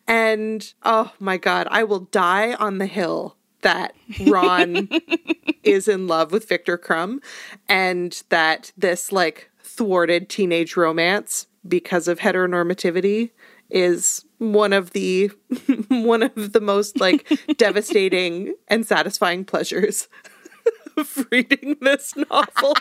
And 0.06 0.72
oh 0.82 1.12
my 1.18 1.38
God, 1.38 1.66
I 1.70 1.82
will 1.82 2.00
die 2.00 2.52
on 2.52 2.76
the 2.76 2.86
hill 2.86 3.36
that 3.62 3.94
Ron 4.26 4.88
is 5.62 5.88
in 5.88 6.06
love 6.06 6.32
with 6.32 6.48
Victor 6.48 6.78
Krum 6.78 7.20
and 7.68 8.22
that 8.28 8.72
this 8.76 9.12
like 9.12 9.49
thwarted 9.80 10.28
teenage 10.28 10.76
romance 10.76 11.46
because 11.66 12.06
of 12.06 12.18
heteronormativity 12.18 13.30
is 13.70 14.26
one 14.36 14.74
of 14.74 14.90
the 14.90 15.28
one 15.88 16.22
of 16.22 16.52
the 16.52 16.60
most 16.60 17.00
like 17.00 17.26
devastating 17.56 18.54
and 18.68 18.86
satisfying 18.86 19.42
pleasures 19.42 20.06
of 20.98 21.26
reading 21.32 21.78
this 21.80 22.14
novel. 22.14 22.74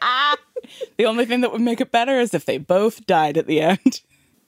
the 0.96 1.04
only 1.04 1.26
thing 1.26 1.42
that 1.42 1.52
would 1.52 1.60
make 1.60 1.82
it 1.82 1.92
better 1.92 2.18
is 2.18 2.32
if 2.32 2.46
they 2.46 2.56
both 2.56 3.04
died 3.06 3.36
at 3.36 3.46
the 3.46 3.60
end. 3.60 4.00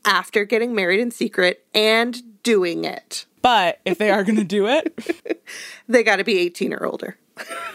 After 0.07 0.47
getting 0.47 0.75
married 0.75 1.01
in 1.01 1.11
secret 1.11 1.67
and 1.75 2.43
doing 2.43 2.87
it. 2.87 3.27
But 3.43 3.81
if 3.85 3.99
they 3.99 4.11
are 4.11 4.25
going 4.25 4.39
to 4.39 4.45
do 4.45 4.67
it, 4.67 5.45
they 5.87 6.03
got 6.03 6.17
to 6.17 6.25
be 6.25 6.39
18 6.39 6.73
or 6.73 6.87
older. 6.87 7.19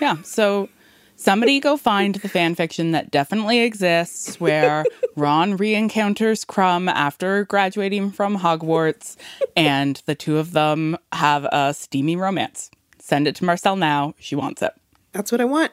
yeah. 0.01 0.24
So 0.24 0.70
Somebody 1.19 1.59
go 1.59 1.77
find 1.77 2.13
the 2.13 2.29
fan 2.29 2.53
fiction 2.53 2.91
that 2.91 3.09
definitely 3.09 3.62
exists 3.62 4.39
where 4.39 4.86
Ron 5.15 5.57
re-encounters 5.57 6.45
Krum 6.45 6.88
after 6.91 7.43
graduating 7.45 8.12
from 8.12 8.38
Hogwarts 8.38 9.17
and 9.55 10.00
the 10.05 10.13
two 10.13 10.38
of 10.38 10.51
them 10.51 10.95
have 11.12 11.45
a 11.45 11.74
steamy 11.74 12.15
romance. 12.15 12.69
Send 13.00 13.27
it 13.27 13.36
to 13.38 13.45
Marcelle 13.45 13.75
now. 13.75 14.13
She 14.19 14.36
wants 14.36 14.62
it. 14.62 14.74
That's 15.12 15.31
what 15.31 15.41
I 15.41 15.45
want. 15.45 15.71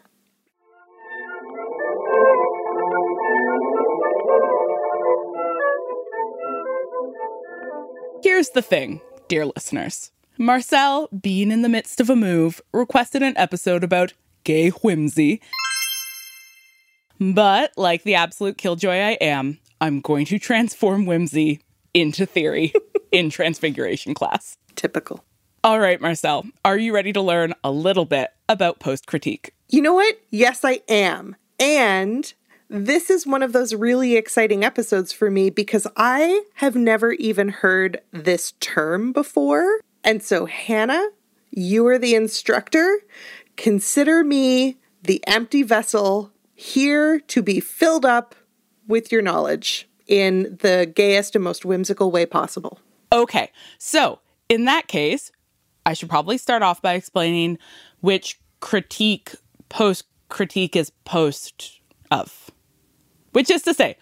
Here's 8.22 8.48
the 8.48 8.62
thing, 8.62 9.02
dear 9.28 9.44
listeners. 9.44 10.10
Marcelle, 10.38 11.08
being 11.08 11.50
in 11.50 11.60
the 11.60 11.68
midst 11.68 12.00
of 12.00 12.08
a 12.08 12.16
move, 12.16 12.62
requested 12.72 13.22
an 13.22 13.36
episode 13.36 13.84
about 13.84 14.14
gay 14.44 14.70
whimsy. 14.70 15.40
But 17.20 17.72
like 17.76 18.02
the 18.02 18.14
absolute 18.14 18.58
killjoy 18.58 18.96
I 18.96 19.12
am, 19.20 19.58
I'm 19.80 20.00
going 20.00 20.26
to 20.26 20.38
transform 20.38 21.06
whimsy 21.06 21.60
into 21.92 22.26
theory 22.26 22.72
in 23.12 23.30
transfiguration 23.30 24.14
class. 24.14 24.56
Typical. 24.76 25.24
All 25.62 25.80
right, 25.80 26.00
Marcelle, 26.00 26.44
are 26.64 26.76
you 26.76 26.94
ready 26.94 27.12
to 27.14 27.22
learn 27.22 27.54
a 27.64 27.70
little 27.70 28.04
bit 28.04 28.30
about 28.48 28.80
post 28.80 29.06
critique? 29.06 29.54
You 29.70 29.80
know 29.80 29.94
what? 29.94 30.20
Yes, 30.30 30.64
I 30.64 30.82
am. 30.88 31.36
And 31.58 32.32
this 32.68 33.08
is 33.08 33.26
one 33.26 33.42
of 33.42 33.52
those 33.52 33.74
really 33.74 34.16
exciting 34.16 34.64
episodes 34.64 35.12
for 35.12 35.30
me 35.30 35.48
because 35.48 35.86
I 35.96 36.42
have 36.56 36.76
never 36.76 37.12
even 37.12 37.48
heard 37.48 38.00
this 38.12 38.52
term 38.60 39.12
before. 39.12 39.80
And 40.02 40.22
so, 40.22 40.44
Hannah, 40.44 41.08
you 41.50 41.86
are 41.86 41.98
the 41.98 42.14
instructor. 42.14 43.00
Consider 43.56 44.24
me 44.24 44.78
the 45.02 45.22
empty 45.26 45.62
vessel 45.62 46.32
here 46.54 47.18
to 47.18 47.42
be 47.42 47.60
filled 47.60 48.04
up 48.04 48.34
with 48.86 49.10
your 49.10 49.22
knowledge 49.22 49.88
in 50.06 50.58
the 50.60 50.90
gayest 50.94 51.34
and 51.34 51.44
most 51.44 51.64
whimsical 51.64 52.10
way 52.10 52.26
possible. 52.26 52.78
Okay, 53.12 53.50
so 53.78 54.20
in 54.48 54.64
that 54.64 54.88
case, 54.88 55.30
I 55.86 55.94
should 55.94 56.08
probably 56.08 56.38
start 56.38 56.62
off 56.62 56.82
by 56.82 56.94
explaining 56.94 57.58
which 58.00 58.40
critique 58.60 59.34
post 59.68 60.04
critique 60.28 60.74
is 60.74 60.90
post 61.04 61.80
of, 62.10 62.50
which 63.32 63.50
is 63.50 63.62
to 63.62 63.74
say, 63.74 63.96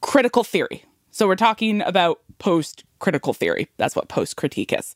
critical 0.00 0.44
theory. 0.44 0.84
So 1.10 1.26
we're 1.26 1.36
talking 1.36 1.80
about 1.82 2.20
post 2.38 2.84
critical 2.98 3.32
theory. 3.32 3.68
That's 3.76 3.96
what 3.96 4.08
post 4.08 4.36
critique 4.36 4.72
is. 4.72 4.94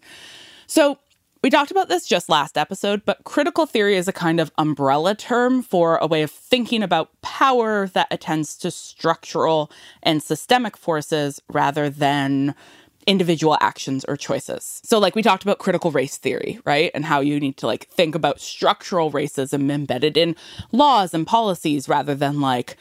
So 0.66 0.99
we 1.42 1.50
talked 1.50 1.71
about 1.71 1.88
this 1.88 2.07
just 2.07 2.28
last 2.28 2.59
episode, 2.59 3.04
but 3.04 3.23
critical 3.25 3.66
theory 3.66 3.97
is 3.97 4.09
a 4.09 4.12
kind 4.12 4.40
of 4.40 4.50
umbrella 4.59 5.14
term 5.14 5.62
for 5.62 5.97
a 5.99 6.07
way 6.07 6.23
of 6.23 6.30
thinking 6.30 6.83
about 6.83 7.11
power 7.23 7.87
that 7.88 8.09
attends 8.11 8.57
to 8.59 8.71
structural 8.71 9.71
and 10.02 10.23
systemic 10.23 10.76
forces 10.76 11.40
rather 11.49 11.88
than 11.88 12.54
individual 13.07 13.57
actions 13.61 14.04
or 14.07 14.16
choices. 14.16 14.83
So 14.85 14.99
like 14.99 15.14
we 15.14 15.23
talked 15.23 15.42
about 15.42 15.59
critical 15.59 15.90
race 15.90 16.18
theory, 16.18 16.61
right? 16.64 16.90
And 16.95 17.04
how 17.04 17.21
you 17.21 17.40
need 17.40 17.57
to 17.59 17.66
like 17.66 17.88
think 17.88 18.14
about 18.14 18.40
structural 18.40 19.11
racism 19.11 19.71
embedded 19.71 20.16
in 20.16 20.37
laws 20.73 21.14
and 21.14 21.26
policies 21.26 21.88
rather 21.88 22.14
than 22.14 22.40
like 22.40 22.76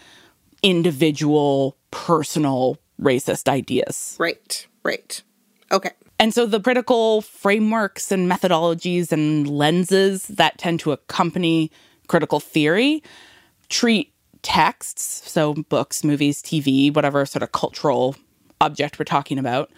individual 0.64 1.78
personal 1.92 2.78
racist 3.00 3.48
ideas. 3.48 4.18
Right. 4.20 4.68
Right. 4.84 5.22
Okay. 5.72 5.92
And 6.20 6.34
so 6.34 6.46
the 6.46 6.60
critical 6.60 7.22
frameworks 7.22 8.12
and 8.12 8.30
methodologies 8.30 9.12
and 9.12 9.48
lenses 9.48 10.28
that 10.28 10.58
tend 10.58 10.80
to 10.82 10.92
accompany 10.92 11.72
critical 12.08 12.40
theory 12.40 13.04
treat 13.70 14.14
texts, 14.42 15.30
so 15.30 15.54
books, 15.54 16.04
movies, 16.04 16.42
TV, 16.42 16.94
whatever 16.94 17.26
sort 17.26 17.44
of 17.44 17.52
cultural 17.52 18.16
object 18.62 18.98
we're 18.98 19.06
talking 19.06 19.38
about, 19.38 19.70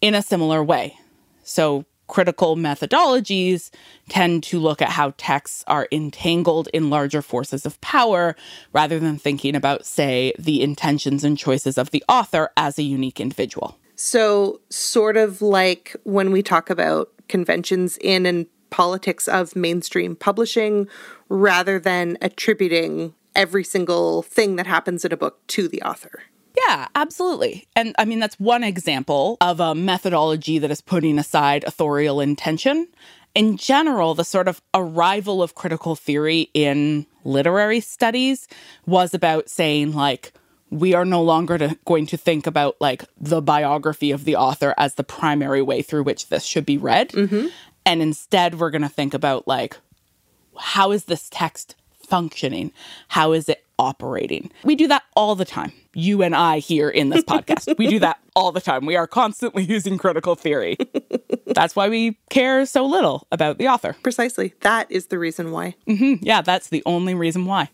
in 0.00 0.14
a 0.14 0.22
similar 0.22 0.62
way. 0.62 0.96
So, 1.42 1.84
critical 2.06 2.54
methodologies 2.54 3.70
tend 4.08 4.42
to 4.44 4.58
look 4.58 4.82
at 4.82 4.90
how 4.90 5.14
texts 5.16 5.64
are 5.66 5.88
entangled 5.90 6.68
in 6.74 6.90
larger 6.90 7.22
forces 7.22 7.64
of 7.64 7.80
power 7.80 8.36
rather 8.72 9.00
than 9.00 9.18
thinking 9.18 9.56
about, 9.56 9.86
say, 9.86 10.32
the 10.38 10.62
intentions 10.62 11.24
and 11.24 11.38
choices 11.38 11.78
of 11.78 11.90
the 11.90 12.04
author 12.08 12.50
as 12.56 12.78
a 12.78 12.82
unique 12.82 13.20
individual. 13.20 13.78
So, 13.96 14.60
sort 14.70 15.16
of 15.16 15.40
like 15.40 15.96
when 16.04 16.32
we 16.32 16.42
talk 16.42 16.70
about 16.70 17.10
conventions 17.28 17.96
in 18.00 18.26
and 18.26 18.46
politics 18.70 19.28
of 19.28 19.54
mainstream 19.54 20.16
publishing, 20.16 20.88
rather 21.28 21.78
than 21.78 22.18
attributing 22.20 23.14
every 23.34 23.64
single 23.64 24.22
thing 24.22 24.56
that 24.56 24.66
happens 24.66 25.04
in 25.04 25.12
a 25.12 25.16
book 25.16 25.46
to 25.48 25.68
the 25.68 25.82
author. 25.82 26.22
Yeah, 26.56 26.86
absolutely. 26.94 27.66
And 27.74 27.94
I 27.98 28.04
mean, 28.04 28.20
that's 28.20 28.38
one 28.38 28.62
example 28.62 29.36
of 29.40 29.60
a 29.60 29.74
methodology 29.74 30.58
that 30.58 30.70
is 30.70 30.80
putting 30.80 31.18
aside 31.18 31.64
authorial 31.64 32.20
intention. 32.20 32.88
In 33.34 33.56
general, 33.56 34.14
the 34.14 34.24
sort 34.24 34.46
of 34.46 34.62
arrival 34.72 35.42
of 35.42 35.56
critical 35.56 35.96
theory 35.96 36.50
in 36.54 37.06
literary 37.24 37.80
studies 37.80 38.46
was 38.86 39.12
about 39.14 39.48
saying, 39.48 39.92
like, 39.92 40.32
we 40.74 40.92
are 40.92 41.04
no 41.04 41.22
longer 41.22 41.56
to, 41.56 41.78
going 41.84 42.04
to 42.06 42.16
think 42.16 42.46
about 42.46 42.76
like 42.80 43.04
the 43.16 43.40
biography 43.40 44.10
of 44.10 44.24
the 44.24 44.34
author 44.34 44.74
as 44.76 44.96
the 44.96 45.04
primary 45.04 45.62
way 45.62 45.82
through 45.82 46.02
which 46.02 46.28
this 46.28 46.44
should 46.44 46.66
be 46.66 46.76
read. 46.76 47.10
Mm-hmm. 47.10 47.46
And 47.86 48.02
instead, 48.02 48.58
we're 48.58 48.70
going 48.70 48.82
to 48.82 48.88
think 48.88 49.14
about 49.14 49.46
like, 49.46 49.76
how 50.58 50.90
is 50.90 51.04
this 51.04 51.28
text 51.30 51.76
functioning? 51.92 52.72
How 53.08 53.32
is 53.32 53.48
it 53.48 53.64
operating? 53.78 54.50
We 54.64 54.74
do 54.74 54.88
that 54.88 55.04
all 55.14 55.36
the 55.36 55.44
time. 55.44 55.72
You 55.94 56.22
and 56.22 56.34
I 56.34 56.58
here 56.58 56.88
in 56.88 57.10
this 57.10 57.22
podcast, 57.22 57.78
we 57.78 57.86
do 57.86 58.00
that 58.00 58.18
all 58.34 58.50
the 58.50 58.60
time. 58.60 58.84
We 58.84 58.96
are 58.96 59.06
constantly 59.06 59.62
using 59.68 59.96
critical 59.96 60.34
theory. 60.34 60.76
that's 61.46 61.76
why 61.76 61.88
we 61.88 62.18
care 62.30 62.66
so 62.66 62.84
little 62.84 63.28
about 63.30 63.58
the 63.58 63.68
author. 63.68 63.94
Precisely. 64.02 64.54
That 64.62 64.90
is 64.90 65.06
the 65.06 65.20
reason 65.20 65.52
why. 65.52 65.76
Mm-hmm. 65.86 66.24
Yeah, 66.24 66.42
that's 66.42 66.68
the 66.68 66.82
only 66.84 67.14
reason 67.14 67.46
why. 67.46 67.70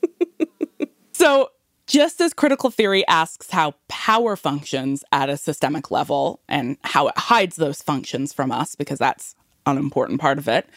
so, 1.13 1.51
just 1.91 2.21
as 2.21 2.33
critical 2.33 2.71
theory 2.71 3.05
asks 3.09 3.51
how 3.51 3.75
power 3.89 4.37
functions 4.37 5.03
at 5.11 5.29
a 5.29 5.37
systemic 5.37 5.91
level 5.91 6.41
and 6.49 6.77
how 6.85 7.09
it 7.09 7.19
hides 7.19 7.57
those 7.57 7.83
functions 7.83 8.33
from 8.33 8.53
us, 8.53 8.77
because 8.77 9.01
that's 9.01 9.35
an 9.67 9.77
important 9.77 10.21
part 10.21 10.39
of 10.39 10.47
it, 10.47 10.69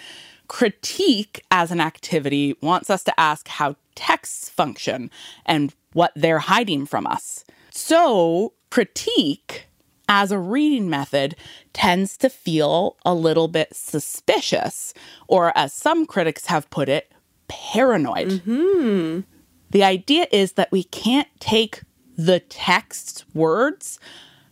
critique 0.47 1.43
as 1.51 1.69
an 1.69 1.79
activity 1.79 2.55
wants 2.61 2.89
us 2.89 3.03
to 3.03 3.19
ask 3.19 3.47
how 3.47 3.75
texts 3.93 4.49
function 4.49 5.11
and 5.45 5.75
what 5.93 6.11
they're 6.15 6.39
hiding 6.39 6.87
from 6.87 7.05
us. 7.05 7.45
So, 7.69 8.53
critique 8.71 9.67
as 10.09 10.31
a 10.31 10.39
reading 10.39 10.89
method 10.89 11.35
tends 11.73 12.17
to 12.17 12.29
feel 12.29 12.97
a 13.05 13.13
little 13.13 13.47
bit 13.47 13.75
suspicious, 13.75 14.95
or 15.27 15.55
as 15.55 15.73
some 15.73 16.07
critics 16.07 16.47
have 16.47 16.71
put 16.71 16.89
it, 16.89 17.11
paranoid. 17.47 18.29
Mm-hmm. 18.29 19.19
The 19.73 19.83
idea 19.83 20.27
is 20.31 20.51
that 20.53 20.71
we 20.71 20.83
can't 20.83 21.27
take 21.39 21.81
the 22.15 22.39
text's 22.39 23.25
words 23.33 23.99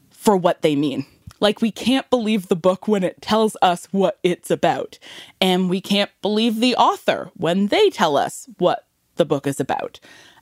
for 0.10 0.36
what 0.36 0.64
they 0.64 0.76
mean. 0.76 1.06
Like, 1.40 1.62
we 1.62 1.70
can't 1.70 2.10
believe 2.10 2.48
the 2.48 2.56
book 2.56 2.88
when 2.88 3.04
it 3.04 3.22
tells 3.22 3.56
us 3.62 3.88
what 3.92 4.18
it's 4.24 4.50
about. 4.50 4.98
And 5.40 5.70
we 5.70 5.80
can't 5.80 6.10
believe 6.24 6.60
the 6.60 6.76
author 6.76 7.30
when 7.36 7.68
they 7.68 7.92
tell 7.92 8.18
us 8.18 8.50
what 8.58 8.88
the 9.16 9.26
book 9.26 9.46
is 9.46 9.60
about. 9.60 10.00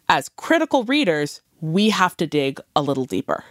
As 0.07 0.29
critical 0.29 0.85
readers, 0.85 1.41
we 1.59 1.89
have 1.89 2.15
to 2.15 2.25
dig 2.25 2.61
a 2.73 2.81
little 2.81 3.05
deeper. 3.05 3.43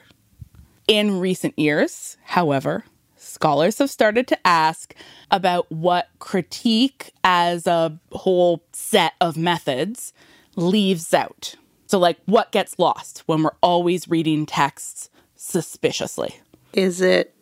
In 0.87 1.21
recent 1.21 1.59
years, 1.59 2.17
however, 2.25 2.85
scholars 3.17 3.77
have 3.79 3.91
started 3.91 4.27
to 4.29 4.47
ask 4.47 4.95
about 5.31 5.71
what 5.71 6.09
critique 6.21 7.13
as 7.23 7.67
a 7.67 7.99
whole 8.13 8.63
set 8.73 9.13
of 9.21 9.37
methods 9.37 10.15
leaves 10.59 11.15
out. 11.15 11.55
So, 11.87 11.99
like, 11.99 12.19
what 12.27 12.53
gets 12.53 12.79
lost 12.79 13.23
when 13.27 13.43
we're 13.43 13.57
always 13.63 14.09
reading 14.09 14.45
texts 14.45 15.09
suspiciously? 15.37 16.39
Is 16.75 17.01
it 17.01 17.35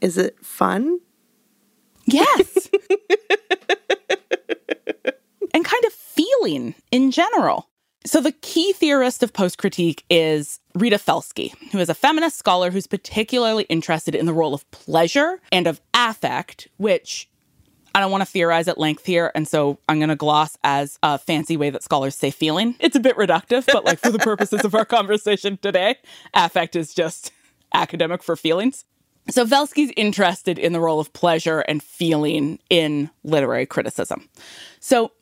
is 0.00 0.18
it 0.18 0.38
fun? 0.44 1.00
Yes. 2.04 2.68
and 5.52 5.64
kind 5.64 5.84
of 5.84 5.92
feeling 5.92 6.74
in 6.92 7.10
general. 7.10 7.68
So, 8.04 8.20
the 8.20 8.32
key 8.32 8.72
theorist 8.72 9.24
of 9.24 9.32
post 9.32 9.58
critique 9.58 10.04
is 10.08 10.60
Rita 10.76 10.98
Felski, 10.98 11.52
who 11.72 11.78
is 11.78 11.88
a 11.88 11.94
feminist 11.94 12.38
scholar 12.38 12.70
who's 12.70 12.86
particularly 12.86 13.64
interested 13.64 14.14
in 14.14 14.26
the 14.26 14.32
role 14.32 14.54
of 14.54 14.70
pleasure 14.70 15.40
and 15.50 15.66
of 15.66 15.80
affect, 15.92 16.68
which 16.76 17.28
I 17.96 18.00
don't 18.00 18.10
want 18.10 18.20
to 18.20 18.26
theorize 18.26 18.68
at 18.68 18.76
length 18.76 19.06
here. 19.06 19.32
And 19.34 19.48
so 19.48 19.78
I'm 19.88 19.98
going 19.98 20.10
to 20.10 20.16
gloss 20.16 20.58
as 20.62 20.98
a 21.02 21.16
fancy 21.16 21.56
way 21.56 21.70
that 21.70 21.82
scholars 21.82 22.14
say 22.14 22.30
feeling. 22.30 22.76
It's 22.78 22.94
a 22.94 23.00
bit 23.00 23.16
reductive, 23.16 23.64
but 23.72 23.86
like 23.86 24.00
for 24.00 24.10
the 24.10 24.18
purposes 24.18 24.66
of 24.66 24.74
our 24.74 24.84
conversation 24.84 25.58
today, 25.62 25.96
affect 26.34 26.76
is 26.76 26.92
just 26.92 27.32
academic 27.72 28.22
for 28.22 28.36
feelings. 28.36 28.84
So 29.30 29.46
Felski's 29.46 29.94
interested 29.96 30.58
in 30.58 30.74
the 30.74 30.80
role 30.80 31.00
of 31.00 31.10
pleasure 31.14 31.60
and 31.60 31.82
feeling 31.82 32.58
in 32.68 33.08
literary 33.24 33.64
criticism. 33.64 34.28
So 34.78 35.12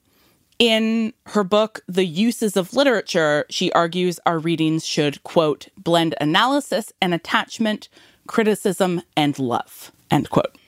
in 0.59 1.13
her 1.27 1.45
book, 1.45 1.81
The 1.87 2.05
Uses 2.05 2.57
of 2.57 2.75
Literature, 2.75 3.47
she 3.51 3.71
argues 3.71 4.19
our 4.27 4.41
readings 4.41 4.85
should, 4.85 5.23
quote, 5.23 5.69
blend 5.79 6.17
analysis 6.21 6.93
and 7.01 7.15
attachment, 7.15 7.89
criticism 8.27 9.03
and 9.17 9.39
love, 9.39 9.93
end 10.11 10.29
quote. 10.31 10.59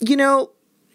You 0.00 0.18
know, 0.18 0.50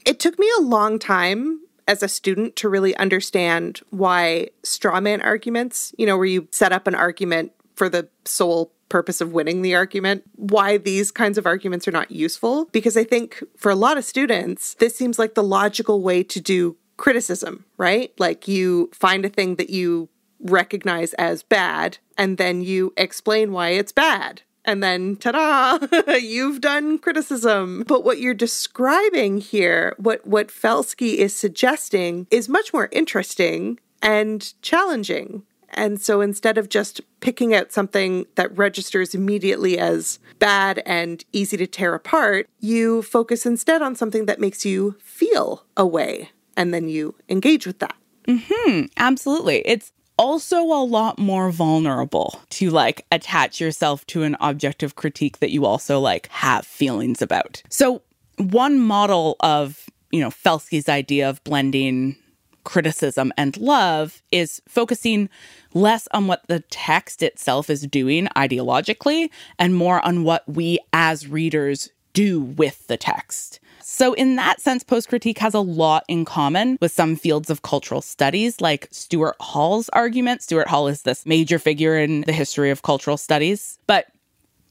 it 0.05 0.19
took 0.19 0.37
me 0.39 0.49
a 0.57 0.61
long 0.61 0.99
time 0.99 1.61
as 1.87 2.03
a 2.03 2.07
student 2.07 2.55
to 2.57 2.69
really 2.69 2.95
understand 2.97 3.81
why 3.89 4.49
straw 4.63 4.99
man 5.01 5.21
arguments, 5.21 5.93
you 5.97 6.05
know, 6.05 6.17
where 6.17 6.25
you 6.25 6.47
set 6.51 6.71
up 6.71 6.87
an 6.87 6.95
argument 6.95 7.51
for 7.75 7.89
the 7.89 8.07
sole 8.25 8.71
purpose 8.89 9.21
of 9.21 9.33
winning 9.33 9.61
the 9.61 9.73
argument, 9.73 10.23
why 10.35 10.77
these 10.77 11.11
kinds 11.11 11.37
of 11.37 11.45
arguments 11.45 11.87
are 11.87 11.91
not 11.91 12.11
useful. 12.11 12.65
Because 12.65 12.97
I 12.97 13.03
think 13.03 13.41
for 13.57 13.71
a 13.71 13.75
lot 13.75 13.97
of 13.97 14.05
students, 14.05 14.75
this 14.75 14.95
seems 14.95 15.17
like 15.17 15.33
the 15.33 15.43
logical 15.43 16.01
way 16.01 16.23
to 16.23 16.41
do 16.41 16.77
criticism, 16.97 17.65
right? 17.77 18.13
Like 18.19 18.47
you 18.47 18.91
find 18.93 19.25
a 19.25 19.29
thing 19.29 19.55
that 19.55 19.69
you 19.69 20.09
recognize 20.39 21.13
as 21.13 21.41
bad 21.41 21.97
and 22.17 22.37
then 22.37 22.61
you 22.61 22.93
explain 22.97 23.51
why 23.51 23.69
it's 23.69 23.91
bad. 23.91 24.43
And 24.63 24.83
then, 24.83 25.15
ta 25.15 25.31
da, 25.31 26.13
you've 26.15 26.61
done 26.61 26.99
criticism. 26.99 27.83
But 27.87 28.03
what 28.03 28.19
you're 28.19 28.33
describing 28.33 29.39
here, 29.39 29.95
what, 29.97 30.25
what 30.25 30.49
Felski 30.49 31.15
is 31.15 31.35
suggesting, 31.35 32.27
is 32.29 32.47
much 32.47 32.71
more 32.73 32.89
interesting 32.91 33.79
and 34.01 34.53
challenging 34.61 35.43
and 35.71 36.01
so 36.01 36.21
instead 36.21 36.57
of 36.57 36.69
just 36.69 37.01
picking 37.21 37.53
out 37.53 37.71
something 37.71 38.25
that 38.35 38.55
registers 38.57 39.15
immediately 39.15 39.77
as 39.79 40.19
bad 40.39 40.83
and 40.85 41.23
easy 41.31 41.57
to 41.57 41.67
tear 41.67 41.93
apart, 41.93 42.49
you 42.59 43.01
focus 43.01 43.45
instead 43.45 43.81
on 43.81 43.95
something 43.95 44.25
that 44.25 44.39
makes 44.39 44.65
you 44.65 44.95
feel 44.99 45.65
a 45.77 45.85
way 45.85 46.29
and 46.57 46.73
then 46.73 46.89
you 46.89 47.15
engage 47.29 47.65
with 47.65 47.79
that. 47.79 47.95
Mhm. 48.27 48.89
Absolutely. 48.97 49.59
It's 49.59 49.91
also 50.21 50.61
a 50.61 50.85
lot 50.85 51.17
more 51.17 51.49
vulnerable 51.49 52.39
to 52.51 52.69
like 52.69 53.03
attach 53.11 53.59
yourself 53.59 54.05
to 54.05 54.21
an 54.21 54.37
objective 54.39 54.95
critique 54.95 55.39
that 55.39 55.49
you 55.49 55.65
also 55.65 55.99
like 55.99 56.27
have 56.27 56.63
feelings 56.63 57.23
about. 57.23 57.63
So 57.69 58.03
one 58.37 58.77
model 58.79 59.35
of, 59.39 59.89
you 60.11 60.19
know, 60.19 60.29
Felski's 60.29 60.87
idea 60.87 61.27
of 61.27 61.43
blending 61.43 62.15
criticism 62.63 63.33
and 63.35 63.57
love 63.57 64.21
is 64.31 64.61
focusing 64.67 65.27
less 65.73 66.07
on 66.11 66.27
what 66.27 66.47
the 66.47 66.59
text 66.69 67.23
itself 67.23 67.67
is 67.71 67.81
doing 67.87 68.27
ideologically 68.35 69.31
and 69.57 69.75
more 69.75 70.05
on 70.05 70.23
what 70.23 70.47
we 70.47 70.77
as 70.93 71.27
readers 71.27 71.89
do 72.13 72.41
with 72.41 72.85
the 72.85 72.97
text. 72.97 73.59
So, 73.93 74.13
in 74.13 74.37
that 74.37 74.61
sense, 74.61 74.85
post 74.85 75.09
critique 75.09 75.37
has 75.39 75.53
a 75.53 75.59
lot 75.59 76.05
in 76.07 76.23
common 76.23 76.77
with 76.79 76.93
some 76.93 77.17
fields 77.17 77.49
of 77.49 77.61
cultural 77.61 78.01
studies, 78.01 78.61
like 78.61 78.87
Stuart 78.89 79.35
Hall's 79.41 79.89
argument. 79.89 80.41
Stuart 80.41 80.69
Hall 80.69 80.87
is 80.87 81.01
this 81.01 81.25
major 81.25 81.59
figure 81.59 81.97
in 81.97 82.21
the 82.21 82.31
history 82.31 82.69
of 82.69 82.83
cultural 82.83 83.17
studies. 83.17 83.77
But 83.87 84.07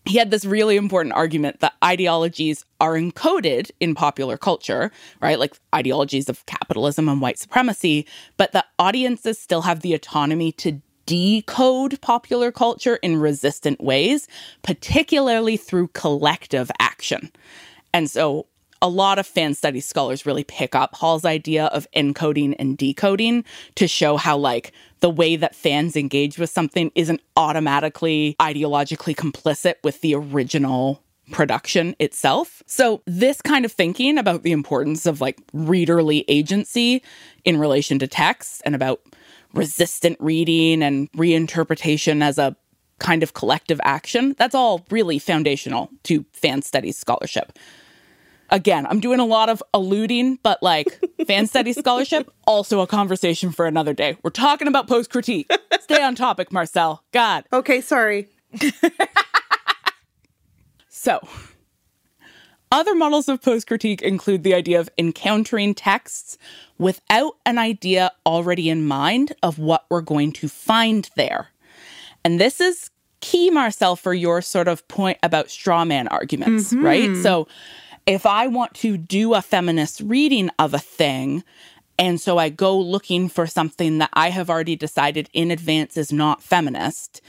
he 0.07 0.17
had 0.17 0.31
this 0.31 0.47
really 0.47 0.77
important 0.79 1.15
argument 1.15 1.61
that 1.61 1.75
ideologies 1.85 2.65
are 2.81 2.95
encoded 2.95 3.71
in 3.79 3.95
popular 3.95 4.39
culture, 4.39 4.91
right? 5.21 5.39
Like 5.39 5.55
ideologies 5.75 6.31
of 6.31 6.47
capitalism 6.47 7.07
and 7.07 7.21
white 7.21 7.39
supremacy, 7.39 8.07
but 8.39 8.53
that 8.53 8.69
audiences 8.79 9.39
still 9.39 9.61
have 9.61 9.81
the 9.81 9.93
autonomy 9.93 10.51
to 10.53 10.81
decode 11.05 12.01
popular 12.01 12.51
culture 12.51 12.97
in 12.97 13.19
resistant 13.19 13.83
ways, 13.83 14.29
particularly 14.63 15.59
through 15.59 15.89
collective 15.89 16.71
action. 16.81 17.31
And 17.93 18.09
so 18.09 18.47
a 18.83 18.89
lot 18.89 19.19
of 19.19 19.27
fan 19.27 19.55
studies 19.55 19.87
scholars 19.87 20.25
really 20.25 20.45
pick 20.45 20.75
up 20.75 20.95
Hall's 20.95 21.25
idea 21.25 21.67
of 21.67 21.87
encoding 21.93 22.55
and 22.59 22.79
decoding 22.79 23.45
to 23.75 23.87
show 23.87 24.17
how, 24.17 24.37
like, 24.37 24.73
the 25.01 25.11
way 25.11 25.37
that 25.37 25.55
fans 25.55 25.97
engage 25.97 26.39
with 26.39 26.51
something 26.51 26.91
isn't 26.95 27.21
automatically 27.37 28.37
ideologically 28.41 29.15
complicit 29.15 29.75
with 29.83 30.01
the 30.01 30.15
original 30.15 31.03
production 31.31 31.95
itself. 31.99 32.63
So, 32.67 33.03
this 33.07 33.41
kind 33.41 33.65
of 33.65 33.73
thinking 33.73 34.19
about 34.19 34.43
the 34.43 34.53
importance 34.53 35.07
of 35.07 35.21
like 35.21 35.39
readerly 35.53 36.25
agency 36.29 37.03
in 37.45 37.59
relation 37.59 37.99
to 38.01 38.07
text 38.07 38.63
and 38.65 38.75
about 38.75 39.01
resistant 39.53 40.17
reading 40.21 40.83
and 40.83 41.11
reinterpretation 41.13 42.23
as 42.23 42.39
a 42.39 42.57
kind 42.99 43.23
of 43.23 43.35
collective 43.35 43.81
action, 43.83 44.35
that's 44.39 44.55
all 44.55 44.85
really 44.91 45.19
foundational 45.19 45.91
to 46.05 46.25
fan 46.33 46.63
studies 46.63 46.97
scholarship. 46.97 47.59
Again, 48.51 48.87
I'm 48.87 49.01
doing 49.01 49.21
a 49.21 49.25
lot 49.25 49.49
of 49.49 49.63
alluding, 49.73 50.39
but 50.43 50.63
like 50.63 51.01
fan 51.27 51.47
study 51.47 51.73
scholarship, 51.73 52.31
also 52.47 52.81
a 52.81 52.87
conversation 52.87 53.53
for 53.53 53.67
another 53.67 53.95
day. 53.95 54.17
We're 54.23 54.31
talking 54.31 54.69
about 54.69 54.89
post 54.89 55.11
critique. 55.11 55.51
Stay 55.81 56.03
on 56.03 56.15
topic, 56.15 56.53
Marcelle. 56.53 57.05
God. 57.13 57.45
Okay, 57.53 57.81
sorry. 57.81 58.29
So, 61.01 61.27
other 62.71 62.95
models 62.95 63.31
of 63.31 63.41
post 63.41 63.67
critique 63.67 64.03
include 64.03 64.43
the 64.43 64.53
idea 64.53 64.79
of 64.79 64.91
encountering 64.99 65.75
texts 65.75 66.37
without 66.77 67.37
an 67.47 67.57
idea 67.57 68.13
already 68.27 68.69
in 68.69 68.87
mind 68.87 69.33
of 69.43 69.59
what 69.59 69.87
we're 69.89 70.03
going 70.03 70.31
to 70.33 70.47
find 70.47 71.09
there. 71.17 71.49
And 72.23 72.39
this 72.39 72.61
is 72.61 72.91
key, 73.21 73.49
Marcelle, 73.49 73.97
for 73.97 74.13
your 74.13 74.43
sort 74.43 74.69
of 74.69 74.87
point 74.89 75.17
about 75.23 75.49
straw 75.49 75.87
man 75.87 76.07
arguments, 76.09 76.71
mm-hmm. 76.71 76.85
right? 76.85 77.17
So, 77.23 77.49
if 78.07 78.27
I 78.27 78.47
want 78.47 78.75
to 78.75 78.97
do 78.97 79.35
a 79.35 79.43
feminist 79.43 80.01
reading 80.01 80.51
of 80.59 80.75
a 80.75 80.79
thing, 80.79 81.45
and 81.99 82.21
so 82.21 82.39
I 82.39 82.49
go 82.49 82.79
looking 82.79 83.29
for 83.29 83.47
something 83.47 83.99
that 83.99 84.11
I 84.15 84.31
have 84.31 84.49
already 84.49 84.77
decided 84.77 85.29
in 85.33 85.51
advance 85.51 85.97
is 85.97 86.13
not 86.13 86.43
feminist, 86.43 87.21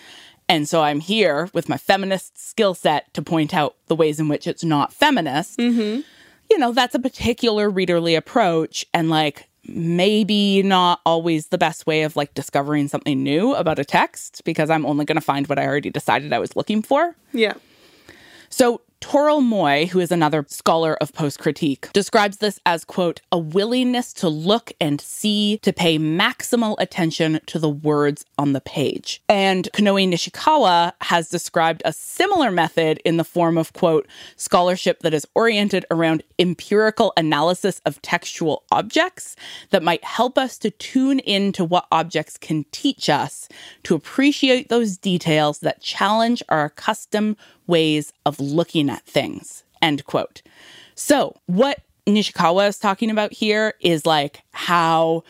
and 0.52 0.68
so 0.68 0.82
I'm 0.84 1.00
here 1.00 1.50
with 1.54 1.70
my 1.70 1.78
feminist 1.78 2.38
skill 2.38 2.74
set 2.74 3.14
to 3.14 3.22
point 3.22 3.54
out 3.54 3.76
the 3.88 3.96
ways 3.96 4.20
in 4.20 4.28
which 4.28 4.48
it's 4.48 4.66
not 4.66 4.92
feminist. 4.92 5.58
Mm-hmm. 5.58 6.02
You 6.50 6.58
know, 6.60 6.74
that's 6.74 6.94
a 6.94 7.00
particular 7.00 7.72
readerly 7.72 8.18
approach 8.18 8.86
and 8.94 9.10
like 9.10 9.48
maybe 9.66 10.62
not 10.64 11.00
always 11.06 11.48
the 11.48 11.58
best 11.58 11.86
way 11.88 12.04
of 12.04 12.18
like 12.18 12.34
discovering 12.34 12.90
something 12.90 13.24
new 13.24 13.56
about 13.56 13.80
a 13.80 13.86
text 13.86 14.44
because 14.44 14.70
I'm 14.70 14.86
only 14.86 15.06
going 15.06 15.16
to 15.16 15.22
find 15.22 15.48
what 15.48 15.58
I 15.58 15.66
already 15.66 15.90
decided 15.90 16.34
I 16.34 16.40
was 16.40 16.56
looking 16.56 16.82
for. 16.82 17.16
Yeah. 17.32 17.54
So 18.50 18.82
Toril 19.02 19.44
Moi, 19.44 19.88
who 19.88 20.00
is 20.00 20.12
another 20.12 20.46
scholar 20.48 20.96
of 21.02 21.12
post 21.12 21.40
critique, 21.40 21.92
describes 21.92 22.38
this 22.38 22.60
as, 22.66 22.86
quote, 22.86 23.20
a 23.32 23.38
willingness 23.38 24.14
to 24.14 24.30
look 24.30 24.72
and 24.80 25.02
see, 25.02 25.58
to 25.64 25.74
pay 25.74 25.98
maximal 25.98 26.76
attention 26.80 27.42
to 27.48 27.60
the 27.60 27.70
words 27.70 28.24
on 28.38 28.54
the 28.54 28.62
page. 28.62 29.22
And 29.28 29.68
Kinohi 29.74 30.08
Nishikawa 30.08 30.94
has 31.02 31.30
described 31.30 31.82
a 31.84 31.92
similar 31.92 32.52
method 32.52 33.02
in 33.04 33.18
the 33.18 33.24
form 33.24 33.58
of, 33.58 33.74
quote, 33.74 34.08
scholarship 34.38 35.00
that 35.00 35.14
is 35.14 35.28
oriented 35.36 35.86
around 35.90 36.24
empirical 36.40 37.12
analysis 37.18 37.82
of 37.86 38.02
textual 38.02 38.64
objects 38.72 39.36
that 39.72 39.84
might 39.84 40.04
help 40.04 40.38
us 40.38 40.58
to 40.60 40.70
tune 40.70 41.20
in 41.20 41.52
to 41.54 41.66
what 41.66 41.88
objects 41.92 42.38
can 42.38 42.66
teach 42.72 43.10
us, 43.10 43.50
to 43.84 43.96
appreciate 43.96 44.70
those 44.70 44.98
details 44.98 45.60
that 45.60 45.82
challenge 45.82 46.44
our 46.50 46.66
accustomed 46.66 47.36
ways 47.72 48.14
of 48.28 48.40
looking 48.40 48.90
at 48.90 49.04
things. 49.06 49.64
End 49.82 50.06
quote. 50.06 50.44
So, 50.94 51.36
what 51.48 51.80
Nishikawa 52.06 52.68
is 52.68 52.78
talking 52.78 53.10
about 53.10 53.34
here 53.34 53.74
is 53.80 54.06
like 54.06 54.42
how 54.52 55.24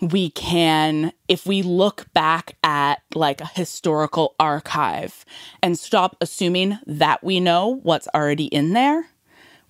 we 0.00 0.30
can, 0.30 1.12
if 1.26 1.46
we 1.46 1.62
look 1.62 2.06
back 2.12 2.56
at 2.62 3.02
like 3.14 3.40
a 3.40 3.46
historical 3.46 4.36
archive 4.38 5.24
and 5.62 5.76
stop 5.78 6.16
assuming 6.20 6.78
that 6.86 7.24
we 7.24 7.40
know 7.40 7.80
what's 7.82 8.06
already 8.14 8.46
in 8.46 8.74
there, 8.74 9.08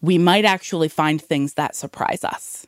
we 0.02 0.18
might 0.18 0.44
actually 0.44 0.88
find 0.88 1.22
things 1.22 1.54
that 1.54 1.74
surprise 1.74 2.24
us. 2.24 2.66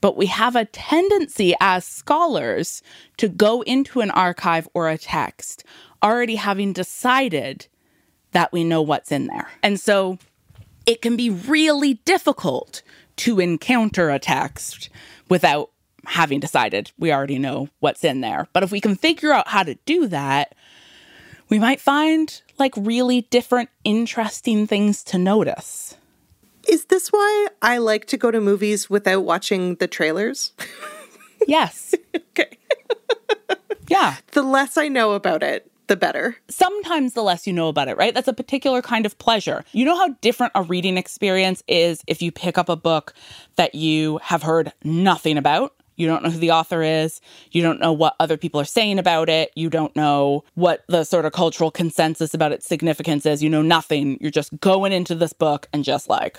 But 0.00 0.16
we 0.16 0.26
have 0.26 0.56
a 0.56 0.64
tendency 0.64 1.54
as 1.60 1.84
scholars 1.84 2.82
to 3.16 3.28
go 3.28 3.62
into 3.62 4.00
an 4.00 4.10
archive 4.12 4.68
or 4.72 4.88
a 4.88 4.96
text 4.96 5.64
already 6.02 6.36
having 6.36 6.72
decided 6.72 7.66
that 8.32 8.52
we 8.52 8.64
know 8.64 8.82
what's 8.82 9.12
in 9.12 9.26
there. 9.26 9.48
And 9.62 9.78
so 9.80 10.18
it 10.86 11.02
can 11.02 11.16
be 11.16 11.30
really 11.30 11.94
difficult 12.04 12.82
to 13.16 13.40
encounter 13.40 14.10
a 14.10 14.18
text 14.18 14.88
without 15.28 15.70
having 16.06 16.40
decided 16.40 16.90
we 16.98 17.12
already 17.12 17.38
know 17.38 17.68
what's 17.80 18.04
in 18.04 18.20
there. 18.20 18.48
But 18.52 18.62
if 18.62 18.70
we 18.70 18.80
can 18.80 18.96
figure 18.96 19.32
out 19.32 19.48
how 19.48 19.62
to 19.62 19.74
do 19.84 20.06
that, 20.06 20.54
we 21.48 21.58
might 21.58 21.80
find 21.80 22.40
like 22.58 22.74
really 22.76 23.22
different, 23.22 23.70
interesting 23.84 24.66
things 24.66 25.02
to 25.04 25.18
notice. 25.18 25.96
Is 26.68 26.86
this 26.86 27.08
why 27.08 27.48
I 27.62 27.78
like 27.78 28.06
to 28.06 28.16
go 28.16 28.30
to 28.30 28.40
movies 28.40 28.90
without 28.90 29.24
watching 29.24 29.76
the 29.76 29.86
trailers? 29.86 30.52
Yes. 31.46 31.94
okay. 32.14 32.58
yeah. 33.88 34.16
The 34.32 34.42
less 34.42 34.76
I 34.76 34.88
know 34.88 35.12
about 35.12 35.42
it, 35.42 35.70
the 35.88 35.96
better. 35.96 36.36
Sometimes 36.48 37.14
the 37.14 37.22
less 37.22 37.46
you 37.46 37.52
know 37.52 37.68
about 37.68 37.88
it, 37.88 37.96
right? 37.96 38.14
That's 38.14 38.28
a 38.28 38.32
particular 38.32 38.80
kind 38.80 39.04
of 39.04 39.18
pleasure. 39.18 39.64
You 39.72 39.84
know 39.84 39.96
how 39.96 40.08
different 40.20 40.52
a 40.54 40.62
reading 40.62 40.96
experience 40.96 41.62
is 41.66 42.02
if 42.06 42.22
you 42.22 42.30
pick 42.30 42.56
up 42.56 42.68
a 42.68 42.76
book 42.76 43.14
that 43.56 43.74
you 43.74 44.18
have 44.22 44.42
heard 44.42 44.72
nothing 44.84 45.36
about? 45.36 45.74
You 45.96 46.06
don't 46.06 46.22
know 46.22 46.30
who 46.30 46.38
the 46.38 46.52
author 46.52 46.82
is. 46.82 47.20
You 47.50 47.60
don't 47.60 47.80
know 47.80 47.92
what 47.92 48.14
other 48.20 48.36
people 48.36 48.60
are 48.60 48.64
saying 48.64 49.00
about 49.00 49.28
it. 49.28 49.50
You 49.56 49.68
don't 49.68 49.94
know 49.96 50.44
what 50.54 50.84
the 50.86 51.02
sort 51.02 51.24
of 51.24 51.32
cultural 51.32 51.72
consensus 51.72 52.34
about 52.34 52.52
its 52.52 52.66
significance 52.66 53.26
is. 53.26 53.42
You 53.42 53.50
know 53.50 53.62
nothing. 53.62 54.16
You're 54.20 54.30
just 54.30 54.58
going 54.60 54.92
into 54.92 55.16
this 55.16 55.32
book 55.32 55.68
and 55.72 55.82
just 55.82 56.08
like, 56.08 56.38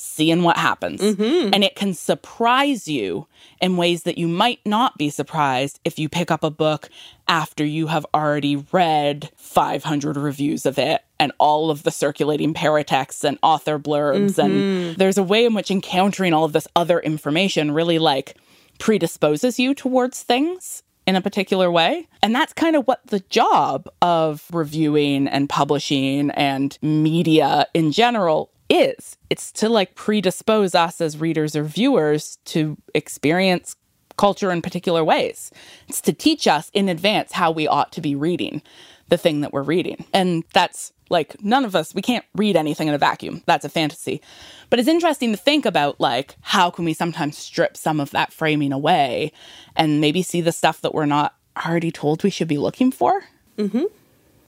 seeing 0.00 0.42
what 0.42 0.56
happens. 0.56 1.00
Mm-hmm. 1.00 1.50
And 1.52 1.62
it 1.62 1.76
can 1.76 1.94
surprise 1.94 2.88
you 2.88 3.26
in 3.60 3.76
ways 3.76 4.04
that 4.04 4.18
you 4.18 4.26
might 4.26 4.60
not 4.64 4.96
be 4.96 5.10
surprised 5.10 5.78
if 5.84 5.98
you 5.98 6.08
pick 6.08 6.30
up 6.30 6.42
a 6.42 6.50
book 6.50 6.88
after 7.28 7.64
you 7.64 7.86
have 7.88 8.06
already 8.14 8.64
read 8.72 9.30
500 9.36 10.16
reviews 10.16 10.66
of 10.66 10.78
it 10.78 11.02
and 11.18 11.32
all 11.38 11.70
of 11.70 11.82
the 11.82 11.90
circulating 11.90 12.54
paratexts 12.54 13.24
and 13.24 13.38
author 13.42 13.78
blurbs. 13.78 14.36
Mm-hmm. 14.36 14.40
And 14.40 14.96
there's 14.96 15.18
a 15.18 15.22
way 15.22 15.44
in 15.44 15.54
which 15.54 15.70
encountering 15.70 16.32
all 16.32 16.44
of 16.44 16.52
this 16.52 16.66
other 16.74 16.98
information 16.98 17.72
really 17.72 17.98
like 17.98 18.36
predisposes 18.78 19.58
you 19.58 19.74
towards 19.74 20.22
things 20.22 20.82
in 21.06 21.16
a 21.16 21.20
particular 21.20 21.70
way. 21.70 22.08
And 22.22 22.34
that's 22.34 22.52
kind 22.52 22.76
of 22.76 22.86
what 22.86 23.06
the 23.06 23.20
job 23.20 23.88
of 24.00 24.46
reviewing 24.52 25.28
and 25.28 25.48
publishing 25.48 26.30
and 26.30 26.78
media 26.82 27.66
in 27.74 27.92
general 27.92 28.50
is. 28.70 29.16
It's 29.28 29.52
to 29.52 29.68
like 29.68 29.94
predispose 29.94 30.74
us 30.74 31.00
as 31.00 31.18
readers 31.18 31.54
or 31.56 31.64
viewers 31.64 32.38
to 32.46 32.78
experience 32.94 33.76
culture 34.16 34.50
in 34.50 34.62
particular 34.62 35.04
ways. 35.04 35.50
It's 35.88 36.00
to 36.02 36.12
teach 36.12 36.46
us 36.46 36.70
in 36.72 36.88
advance 36.88 37.32
how 37.32 37.50
we 37.50 37.66
ought 37.66 37.92
to 37.92 38.00
be 38.00 38.14
reading 38.14 38.62
the 39.08 39.18
thing 39.18 39.40
that 39.40 39.52
we're 39.52 39.62
reading. 39.62 40.04
And 40.12 40.44
that's 40.52 40.92
like 41.08 41.42
none 41.42 41.64
of 41.64 41.74
us 41.74 41.94
we 41.94 42.02
can't 42.02 42.24
read 42.36 42.54
anything 42.54 42.86
in 42.86 42.94
a 42.94 42.98
vacuum. 42.98 43.42
That's 43.46 43.64
a 43.64 43.68
fantasy. 43.68 44.20
But 44.68 44.78
it's 44.78 44.88
interesting 44.88 45.32
to 45.32 45.36
think 45.36 45.66
about 45.66 46.00
like 46.00 46.36
how 46.42 46.70
can 46.70 46.84
we 46.84 46.94
sometimes 46.94 47.36
strip 47.36 47.76
some 47.76 47.98
of 47.98 48.10
that 48.10 48.32
framing 48.32 48.72
away 48.72 49.32
and 49.74 50.00
maybe 50.00 50.22
see 50.22 50.40
the 50.40 50.52
stuff 50.52 50.80
that 50.82 50.94
we're 50.94 51.06
not 51.06 51.34
already 51.66 51.90
told 51.90 52.22
we 52.22 52.30
should 52.30 52.48
be 52.48 52.58
looking 52.58 52.92
for? 52.92 53.24
hmm 53.58 53.84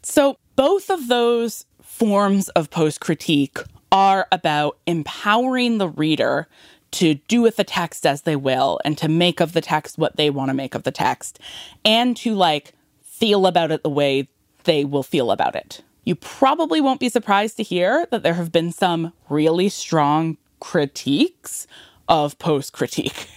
So 0.03 0.37
both 0.55 0.91
of 0.91 1.09
those 1.09 1.67
forms 1.83 2.49
of 2.51 2.71
post 2.71 3.01
critique 3.01 3.59
are 3.93 4.27
about 4.33 4.79
empowering 4.87 5.79
the 5.79 5.89
reader 5.89 6.49
to 6.93 7.15
do 7.15 7.43
with 7.43 7.57
the 7.57 7.65
text 7.65 8.07
as 8.07 8.23
they 8.23 8.37
will 8.37 8.81
and 8.85 8.99
to 8.99 9.09
make 9.09 9.41
of 9.41 9.53
the 9.53 9.61
text 9.61 9.99
what 9.99 10.17
they 10.17 10.31
want 10.31 10.49
to 10.49 10.55
make 10.55 10.75
of 10.75 10.83
the 10.83 10.91
text 10.91 11.39
and 11.85 12.17
to 12.17 12.35
like 12.35 12.73
feel 13.03 13.47
about 13.47 13.71
it 13.71 13.83
the 13.83 13.91
way 13.91 14.29
they 14.65 14.85
will 14.85 15.03
feel 15.03 15.31
about 15.31 15.55
it. 15.55 15.83
You 16.05 16.15
probably 16.15 16.81
won't 16.81 17.01
be 17.01 17.09
surprised 17.09 17.57
to 17.59 17.63
hear 17.63 18.07
that 18.11 18.23
there 18.23 18.35
have 18.35 18.51
been 18.51 18.73
some 18.73 19.13
really 19.29 19.69
strong 19.69 20.37
critiques 20.59 21.67
of 22.09 22.39
post 22.39 22.73
critique. 22.73 23.29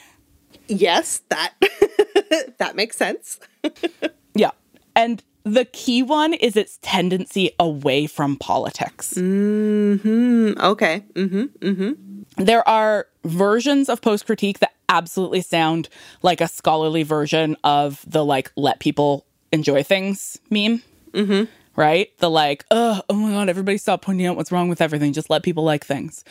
Yes, 0.67 1.21
that 1.29 1.53
that 2.57 2.75
makes 2.75 2.97
sense. 2.97 3.39
yeah. 4.33 4.51
And 4.95 5.23
the 5.45 5.63
key 5.65 6.01
one 6.03 6.33
is 6.33 6.57
its 6.57 6.79
tendency 6.81 7.51
away 7.59 8.07
from 8.07 8.35
politics. 8.35 9.13
hmm 9.15 10.51
Okay. 10.59 11.03
hmm 11.15 11.43
hmm 11.61 11.91
There 12.37 12.67
are 12.67 13.07
versions 13.23 13.87
of 13.87 14.01
post 14.01 14.25
critique 14.25 14.59
that 14.59 14.73
absolutely 14.89 15.41
sound 15.41 15.87
like 16.23 16.41
a 16.41 16.47
scholarly 16.47 17.03
version 17.03 17.55
of 17.63 18.03
the 18.07 18.25
like 18.25 18.51
let 18.55 18.79
people 18.79 19.25
enjoy 19.51 19.83
things 19.83 20.37
meme. 20.49 20.81
hmm 21.13 21.43
Right? 21.75 22.17
The 22.19 22.29
like, 22.29 22.65
oh, 22.71 23.01
oh 23.09 23.13
my 23.13 23.31
god, 23.31 23.49
everybody 23.49 23.77
stop 23.77 24.01
pointing 24.01 24.25
out 24.25 24.37
what's 24.37 24.51
wrong 24.51 24.69
with 24.69 24.81
everything. 24.81 25.13
Just 25.13 25.29
let 25.29 25.43
people 25.43 25.63
like 25.63 25.85
things. 25.85 26.23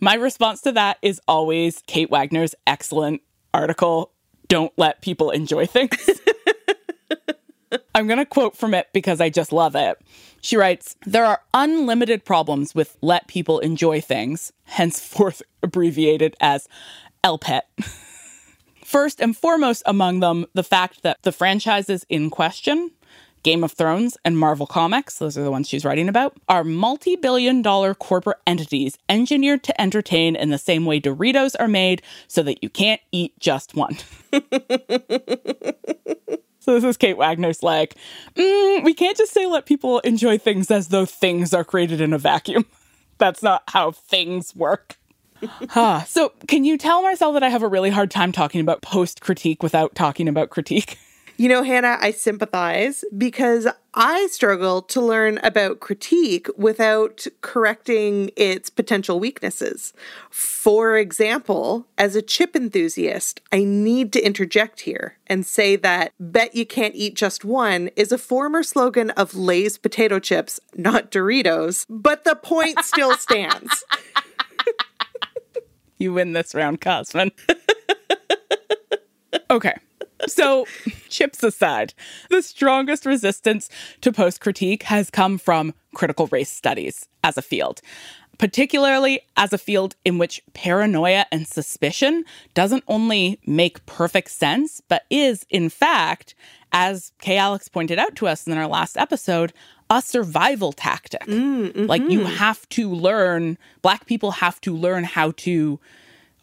My 0.00 0.14
response 0.14 0.60
to 0.62 0.72
that 0.72 0.98
is 1.02 1.20
always 1.28 1.82
Kate 1.86 2.10
Wagner's 2.10 2.54
excellent 2.66 3.20
article 3.54 4.10
Don't 4.48 4.72
Let 4.76 5.02
People 5.02 5.30
Enjoy 5.30 5.66
Things. 5.66 5.90
I'm 7.94 8.06
going 8.06 8.18
to 8.18 8.26
quote 8.26 8.56
from 8.56 8.74
it 8.74 8.88
because 8.92 9.20
I 9.20 9.28
just 9.28 9.52
love 9.52 9.74
it. 9.74 9.98
She 10.40 10.56
writes 10.56 10.96
There 11.04 11.24
are 11.24 11.42
unlimited 11.54 12.24
problems 12.24 12.74
with 12.74 12.96
let 13.00 13.26
people 13.26 13.58
enjoy 13.60 14.00
things, 14.00 14.52
henceforth 14.64 15.42
abbreviated 15.62 16.36
as 16.40 16.68
LPET. 17.24 17.62
First 18.84 19.20
and 19.20 19.36
foremost 19.36 19.82
among 19.84 20.20
them, 20.20 20.46
the 20.54 20.62
fact 20.62 21.02
that 21.02 21.22
the 21.22 21.32
franchises 21.32 22.06
in 22.08 22.30
question, 22.30 22.92
Game 23.42 23.64
of 23.64 23.72
Thrones 23.72 24.16
and 24.24 24.38
Marvel 24.38 24.66
Comics, 24.66 25.18
those 25.18 25.36
are 25.36 25.42
the 25.42 25.50
ones 25.50 25.68
she's 25.68 25.84
writing 25.84 26.08
about, 26.08 26.36
are 26.48 26.62
multi 26.62 27.16
billion 27.16 27.62
dollar 27.62 27.94
corporate 27.94 28.38
entities 28.46 28.96
engineered 29.08 29.64
to 29.64 29.80
entertain 29.80 30.36
in 30.36 30.50
the 30.50 30.58
same 30.58 30.84
way 30.84 31.00
Doritos 31.00 31.56
are 31.58 31.68
made 31.68 32.02
so 32.28 32.44
that 32.44 32.62
you 32.62 32.68
can't 32.68 33.00
eat 33.10 33.36
just 33.40 33.74
one. 33.74 33.96
So 36.66 36.74
this 36.74 36.82
is 36.82 36.96
Kate 36.96 37.16
Wagner's 37.16 37.62
like, 37.62 37.94
mm, 38.34 38.82
we 38.82 38.92
can't 38.92 39.16
just 39.16 39.32
say 39.32 39.46
let 39.46 39.66
people 39.66 40.00
enjoy 40.00 40.36
things 40.36 40.68
as 40.68 40.88
though 40.88 41.06
things 41.06 41.54
are 41.54 41.62
created 41.62 42.00
in 42.00 42.12
a 42.12 42.18
vacuum. 42.18 42.66
That's 43.18 43.40
not 43.40 43.62
how 43.68 43.92
things 43.92 44.54
work. 44.56 44.96
huh. 45.68 46.02
So 46.04 46.32
can 46.48 46.64
you 46.64 46.76
tell 46.76 47.02
Marcelle 47.02 47.32
that 47.34 47.44
I 47.44 47.50
have 47.50 47.62
a 47.62 47.68
really 47.68 47.90
hard 47.90 48.10
time 48.10 48.32
talking 48.32 48.60
about 48.60 48.82
post 48.82 49.20
critique 49.20 49.62
without 49.62 49.94
talking 49.94 50.26
about 50.26 50.50
critique? 50.50 50.98
You 51.38 51.50
know, 51.50 51.62
Hannah, 51.62 51.98
I 52.00 52.12
sympathize 52.12 53.04
because 53.16 53.68
I 53.92 54.26
struggle 54.28 54.80
to 54.82 55.02
learn 55.02 55.38
about 55.42 55.80
critique 55.80 56.48
without 56.56 57.26
correcting 57.42 58.30
its 58.36 58.70
potential 58.70 59.20
weaknesses. 59.20 59.92
For 60.30 60.96
example, 60.96 61.86
as 61.98 62.16
a 62.16 62.22
chip 62.22 62.56
enthusiast, 62.56 63.42
I 63.52 63.64
need 63.64 64.14
to 64.14 64.24
interject 64.24 64.80
here 64.80 65.18
and 65.26 65.44
say 65.44 65.76
that 65.76 66.12
bet 66.18 66.54
you 66.54 66.64
can't 66.64 66.94
eat 66.94 67.14
just 67.14 67.44
one 67.44 67.88
is 67.96 68.12
a 68.12 68.18
former 68.18 68.62
slogan 68.62 69.10
of 69.10 69.34
Lay's 69.34 69.76
potato 69.76 70.18
chips, 70.18 70.58
not 70.74 71.10
Doritos, 71.10 71.84
but 71.90 72.24
the 72.24 72.34
point 72.34 72.82
still 72.82 73.14
stands. 73.18 73.84
you 75.98 76.14
win 76.14 76.32
this 76.32 76.54
round, 76.54 76.80
Kosman. 76.80 77.30
okay. 79.50 79.74
So, 80.26 80.66
chips 81.08 81.42
aside, 81.42 81.94
the 82.30 82.42
strongest 82.42 83.06
resistance 83.06 83.68
to 84.00 84.12
post 84.12 84.40
critique 84.40 84.84
has 84.84 85.10
come 85.10 85.38
from 85.38 85.74
critical 85.94 86.26
race 86.28 86.50
studies 86.50 87.08
as 87.22 87.36
a 87.36 87.42
field, 87.42 87.80
particularly 88.38 89.20
as 89.36 89.52
a 89.52 89.58
field 89.58 89.94
in 90.04 90.18
which 90.18 90.42
paranoia 90.54 91.26
and 91.30 91.46
suspicion 91.46 92.24
doesn't 92.54 92.84
only 92.88 93.40
make 93.46 93.84
perfect 93.86 94.30
sense, 94.30 94.80
but 94.88 95.04
is, 95.10 95.44
in 95.50 95.68
fact, 95.68 96.34
as 96.72 97.12
Kay 97.20 97.36
Alex 97.36 97.68
pointed 97.68 97.98
out 97.98 98.16
to 98.16 98.26
us 98.26 98.46
in 98.46 98.56
our 98.56 98.66
last 98.66 98.96
episode, 98.96 99.52
a 99.88 100.02
survival 100.02 100.72
tactic. 100.72 101.22
Mm, 101.22 101.72
mm-hmm. 101.72 101.86
Like, 101.86 102.02
you 102.08 102.24
have 102.24 102.68
to 102.70 102.90
learn, 102.90 103.56
Black 103.82 104.06
people 104.06 104.32
have 104.32 104.60
to 104.62 104.74
learn 104.74 105.04
how 105.04 105.32
to 105.38 105.78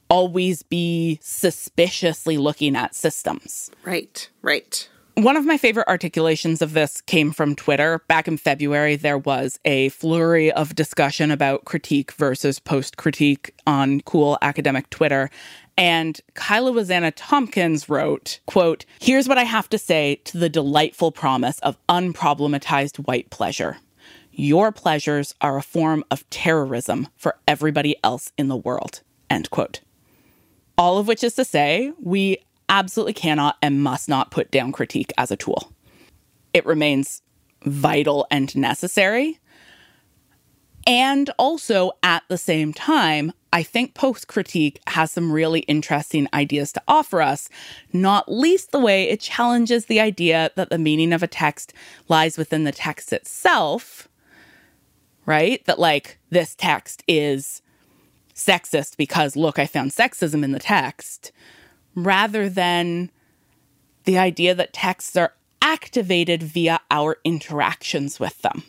always 0.10 0.64
be 0.64 1.20
suspiciously 1.22 2.38
looking 2.38 2.76
at 2.76 2.96
systems. 2.96 3.72
Right, 3.84 4.30
right. 4.42 4.88
One 5.16 5.38
of 5.38 5.46
my 5.46 5.58
favorite 5.58 5.88
articulations 5.88 6.64
of 6.64 6.74
this 6.74 7.00
came 7.02 7.32
from 7.32 7.56
Twitter. 7.56 8.02
Back 8.08 8.28
in 8.28 8.38
February, 8.38 8.96
there 8.96 9.20
was 9.20 9.60
a 9.64 9.90
flurry 9.90 10.52
of 10.52 10.74
discussion 10.74 11.30
about 11.30 11.66
critique 11.66 12.12
versus 12.14 12.58
post 12.58 12.98
critique 12.98 13.54
on 13.68 14.02
cool 14.02 14.40
academic 14.42 14.90
Twitter. 14.90 15.30
And 15.78 16.20
Kyla 16.34 16.72
Wazana 16.72 17.14
Tompkins 17.16 17.88
wrote, 17.90 18.40
quote, 18.48 18.86
Here's 19.00 19.28
what 19.28 19.38
I 19.38 19.44
have 19.44 19.70
to 19.70 19.78
say 19.78 20.16
to 20.26 20.40
the 20.40 20.50
delightful 20.50 21.12
promise 21.12 21.60
of 21.60 21.78
unproblematized 21.88 23.06
white 23.06 23.30
pleasure. 23.30 23.78
Your 24.32 24.72
pleasures 24.72 25.36
are 25.42 25.58
a 25.58 25.62
form 25.62 26.04
of 26.10 26.28
terrorism 26.32 27.08
for 27.18 27.38
everybody 27.48 27.96
else 28.04 28.32
in 28.36 28.48
the 28.48 28.58
world. 28.58 29.02
End 29.30 29.52
quote. 29.52 29.82
All 30.78 30.98
of 30.98 31.08
which 31.08 31.24
is 31.24 31.36
to 31.36 31.46
say, 31.46 31.94
we 32.00 32.38
absolutely 32.70 33.14
cannot 33.14 33.58
and 33.62 33.84
must 33.84 34.10
not 34.10 34.32
put 34.32 34.52
down 34.52 34.72
critique 34.72 35.14
as 35.18 35.32
a 35.32 35.38
tool. 35.38 35.72
It 36.54 36.66
remains 36.66 37.22
vital 37.64 38.28
and 38.32 38.56
necessary. 38.56 39.40
And 40.86 41.30
also, 41.40 41.94
at 42.02 42.24
the 42.28 42.38
same 42.38 42.74
time, 42.74 43.32
I 43.54 43.64
think 43.64 43.94
post 43.94 44.28
critique 44.28 44.82
has 44.88 45.12
some 45.12 45.32
really 45.32 45.62
interesting 45.62 46.28
ideas 46.34 46.74
to 46.74 46.82
offer 46.88 47.22
us, 47.22 47.48
not 47.94 48.30
least 48.30 48.72
the 48.72 48.80
way 48.80 49.10
it 49.10 49.22
challenges 49.22 49.86
the 49.86 50.00
idea 50.02 50.52
that 50.56 50.70
the 50.70 50.78
meaning 50.78 51.14
of 51.14 51.24
a 51.24 51.28
text 51.28 51.72
lies 52.10 52.38
within 52.38 52.64
the 52.66 52.72
text 52.72 53.14
itself, 53.14 54.10
right? 55.26 55.64
That, 55.66 55.80
like, 55.80 56.20
this 56.32 56.56
text 56.56 57.04
is 57.08 57.62
sexist 58.36 58.98
because, 58.98 59.36
look, 59.36 59.60
I 59.60 59.66
found 59.66 59.92
sexism 59.92 60.44
in 60.44 60.52
the 60.52 60.60
text, 60.60 61.32
rather 61.96 62.50
than 62.50 63.12
the 64.06 64.18
idea 64.18 64.54
that 64.56 64.74
texts 64.74 65.16
are 65.16 65.34
activated 65.62 66.44
via 66.44 66.80
our 66.92 67.18
interactions 67.24 68.20
with 68.20 68.42
them. 68.42 68.64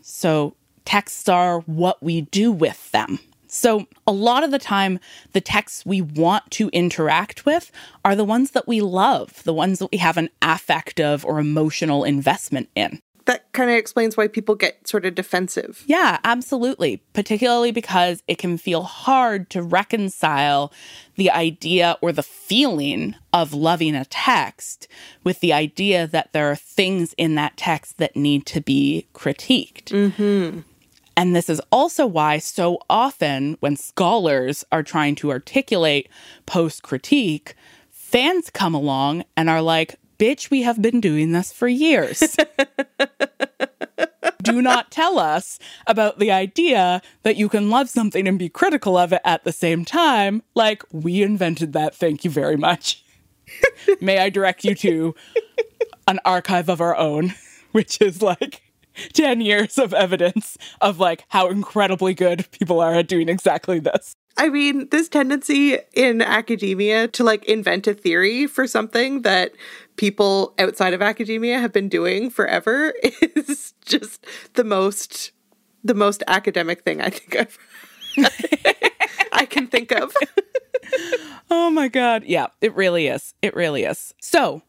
So, 0.00 0.54
texts 0.84 1.28
are 1.28 1.60
what 1.60 2.02
we 2.02 2.22
do 2.22 2.52
with 2.52 2.90
them. 2.92 3.18
So, 3.46 3.86
a 4.06 4.12
lot 4.12 4.42
of 4.42 4.50
the 4.50 4.58
time, 4.58 4.98
the 5.32 5.40
texts 5.40 5.86
we 5.86 6.00
want 6.00 6.50
to 6.52 6.68
interact 6.70 7.46
with 7.46 7.70
are 8.04 8.16
the 8.16 8.24
ones 8.24 8.50
that 8.50 8.66
we 8.66 8.80
love, 8.80 9.42
the 9.44 9.54
ones 9.54 9.78
that 9.78 9.92
we 9.92 9.98
have 9.98 10.16
an 10.16 10.30
affective 10.42 11.24
or 11.24 11.38
emotional 11.38 12.02
investment 12.02 12.68
in 12.74 13.00
that 13.26 13.50
kind 13.52 13.70
of 13.70 13.76
explains 13.76 14.16
why 14.16 14.28
people 14.28 14.54
get 14.54 14.86
sort 14.86 15.06
of 15.06 15.14
defensive. 15.14 15.82
Yeah, 15.86 16.18
absolutely. 16.24 17.02
Particularly 17.12 17.70
because 17.70 18.22
it 18.28 18.38
can 18.38 18.58
feel 18.58 18.82
hard 18.82 19.48
to 19.50 19.62
reconcile 19.62 20.72
the 21.16 21.30
idea 21.30 21.96
or 22.02 22.12
the 22.12 22.22
feeling 22.22 23.14
of 23.32 23.54
loving 23.54 23.94
a 23.94 24.04
text 24.04 24.88
with 25.22 25.40
the 25.40 25.52
idea 25.52 26.06
that 26.06 26.32
there 26.32 26.50
are 26.50 26.56
things 26.56 27.14
in 27.16 27.34
that 27.36 27.56
text 27.56 27.98
that 27.98 28.16
need 28.16 28.46
to 28.46 28.60
be 28.60 29.06
critiqued. 29.14 29.84
Mm-hmm. 29.84 30.60
And 31.16 31.36
this 31.36 31.48
is 31.48 31.62
also 31.70 32.06
why, 32.06 32.38
so 32.38 32.78
often, 32.90 33.56
when 33.60 33.76
scholars 33.76 34.64
are 34.72 34.82
trying 34.82 35.14
to 35.16 35.30
articulate 35.30 36.08
post 36.44 36.82
critique, 36.82 37.54
fans 37.90 38.50
come 38.50 38.74
along 38.74 39.24
and 39.36 39.48
are 39.48 39.62
like, 39.62 39.96
bitch, 40.18 40.50
we 40.50 40.62
have 40.62 40.80
been 40.80 41.00
doing 41.00 41.32
this 41.32 41.52
for 41.52 41.68
years. 41.68 42.36
Do 44.42 44.60
not 44.60 44.90
tell 44.90 45.18
us 45.18 45.58
about 45.86 46.18
the 46.18 46.30
idea 46.30 47.00
that 47.22 47.36
you 47.36 47.48
can 47.48 47.70
love 47.70 47.88
something 47.88 48.28
and 48.28 48.38
be 48.38 48.50
critical 48.50 48.98
of 48.98 49.12
it 49.12 49.22
at 49.24 49.44
the 49.44 49.52
same 49.52 49.84
time. 49.84 50.42
Like, 50.54 50.82
we 50.92 51.22
invented 51.22 51.72
that. 51.72 51.94
Thank 51.94 52.24
you 52.24 52.30
very 52.30 52.56
much. 52.56 53.02
May 54.00 54.18
I 54.18 54.28
direct 54.28 54.64
you 54.64 54.74
to 54.74 55.14
an 56.06 56.20
archive 56.24 56.68
of 56.68 56.80
our 56.80 56.96
own, 56.96 57.34
which 57.72 58.00
is 58.02 58.20
like 58.20 58.60
10 59.12 59.40
years 59.40 59.78
of 59.78 59.94
evidence 59.94 60.56
of 60.80 60.98
like 60.98 61.24
how 61.28 61.48
incredibly 61.48 62.14
good 62.14 62.50
people 62.50 62.80
are 62.80 62.94
at 62.94 63.08
doing 63.08 63.28
exactly 63.28 63.78
this. 63.78 64.14
I 64.36 64.48
mean, 64.48 64.88
this 64.90 65.08
tendency 65.08 65.78
in 65.94 66.20
academia 66.20 67.08
to 67.08 67.22
like 67.24 67.44
invent 67.44 67.86
a 67.86 67.94
theory 67.94 68.46
for 68.46 68.66
something 68.66 69.22
that 69.22 69.52
people 69.96 70.54
outside 70.58 70.92
of 70.92 71.00
academia 71.00 71.60
have 71.60 71.72
been 71.72 71.88
doing 71.88 72.30
forever 72.30 72.92
is 73.22 73.74
just 73.84 74.26
the 74.54 74.64
most 74.64 75.30
the 75.84 75.94
most 75.94 76.22
academic 76.26 76.82
thing 76.82 77.00
I 77.00 77.10
think 77.10 77.36
I've 77.36 77.58
I 79.32 79.46
can 79.46 79.66
think 79.66 79.92
of. 79.92 80.14
oh 81.50 81.70
my 81.70 81.88
god. 81.88 82.24
Yeah, 82.24 82.46
it 82.60 82.74
really 82.74 83.08
is. 83.08 83.34
It 83.42 83.54
really 83.54 83.84
is. 83.84 84.14
So, 84.20 84.62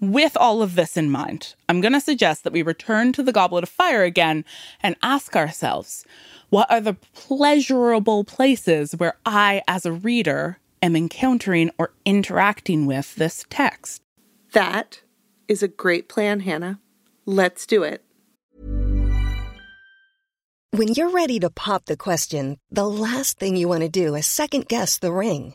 with 0.00 0.36
all 0.36 0.62
of 0.62 0.74
this 0.74 0.96
in 0.96 1.10
mind, 1.10 1.54
I'm 1.68 1.80
going 1.80 1.92
to 1.92 2.00
suggest 2.00 2.44
that 2.44 2.52
we 2.52 2.62
return 2.62 3.12
to 3.12 3.22
the 3.22 3.32
Goblet 3.32 3.62
of 3.62 3.68
Fire 3.68 4.02
again 4.04 4.44
and 4.82 4.96
ask 5.02 5.34
ourselves 5.36 6.04
what 6.50 6.70
are 6.70 6.80
the 6.80 6.94
pleasurable 7.14 8.24
places 8.24 8.94
where 8.94 9.16
I, 9.24 9.62
as 9.66 9.84
a 9.84 9.92
reader, 9.92 10.58
am 10.82 10.94
encountering 10.94 11.70
or 11.78 11.92
interacting 12.04 12.86
with 12.86 13.14
this 13.16 13.44
text? 13.50 14.02
That 14.52 15.02
is 15.48 15.62
a 15.62 15.68
great 15.68 16.08
plan, 16.08 16.40
Hannah. 16.40 16.80
Let's 17.24 17.66
do 17.66 17.82
it. 17.82 18.02
When 20.70 20.88
you're 20.88 21.10
ready 21.10 21.40
to 21.40 21.50
pop 21.50 21.86
the 21.86 21.96
question, 21.96 22.58
the 22.70 22.88
last 22.88 23.38
thing 23.38 23.56
you 23.56 23.66
want 23.66 23.82
to 23.82 23.88
do 23.88 24.14
is 24.14 24.26
second 24.26 24.68
guess 24.68 24.98
the 24.98 25.12
ring. 25.12 25.54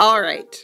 All 0.00 0.20
right. 0.20 0.62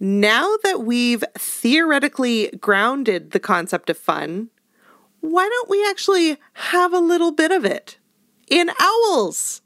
Now 0.00 0.56
that 0.64 0.82
we've 0.82 1.22
theoretically 1.38 2.50
grounded 2.60 3.30
the 3.30 3.40
concept 3.40 3.90
of 3.90 3.98
fun, 3.98 4.48
why 5.20 5.48
don't 5.48 5.70
we 5.70 5.88
actually 5.88 6.38
have 6.54 6.92
a 6.92 6.98
little 6.98 7.32
bit 7.32 7.52
of 7.52 7.64
it 7.64 7.98
in 8.48 8.70
owls? 8.80 9.60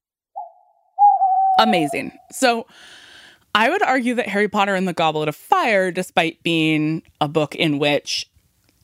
Amazing. 1.59 2.12
So 2.33 2.66
I 3.55 3.71
would 3.71 3.83
argue 3.83 4.14
that 4.16 4.29
Harry 4.29 4.49
Potter 4.49 4.75
and 4.75 4.87
the 4.87 4.92
Goblet 4.92 5.29
of 5.29 5.37
Fire, 5.37 5.90
despite 5.90 6.42
being 6.42 7.03
a 7.21 7.29
book 7.29 7.55
in 7.55 7.79
which 7.79 8.29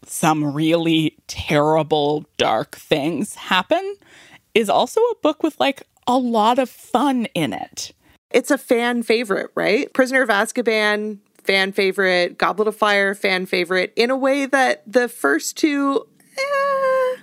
some 0.07 0.55
really 0.55 1.17
terrible, 1.27 2.25
dark 2.39 2.77
things 2.77 3.35
happen, 3.35 3.97
is 4.55 4.71
also 4.71 5.01
a 5.01 5.17
book 5.23 5.43
with 5.43 5.61
like 5.61 5.83
a 6.07 6.17
lot 6.17 6.59
of 6.59 6.71
fun 6.71 7.27
in 7.35 7.53
it. 7.53 7.93
It's 8.33 8.51
a 8.51 8.59
fan 8.59 9.03
favorite, 9.03 9.51
right? 9.55 9.93
Prisoner 9.93 10.23
of 10.23 10.29
Azkaban, 10.29 11.19
fan 11.45 11.73
favorite. 11.73 12.39
Goblet 12.39 12.69
of 12.69 12.77
Fire, 12.77 13.15
fan 13.15 13.47
favorite. 13.47 13.93
In 13.97 14.11
a 14.11 14.17
way 14.17 14.47
that 14.47 14.83
the 14.91 15.09
first 15.09 15.57
two, 15.57 16.07
eh. 16.39 17.17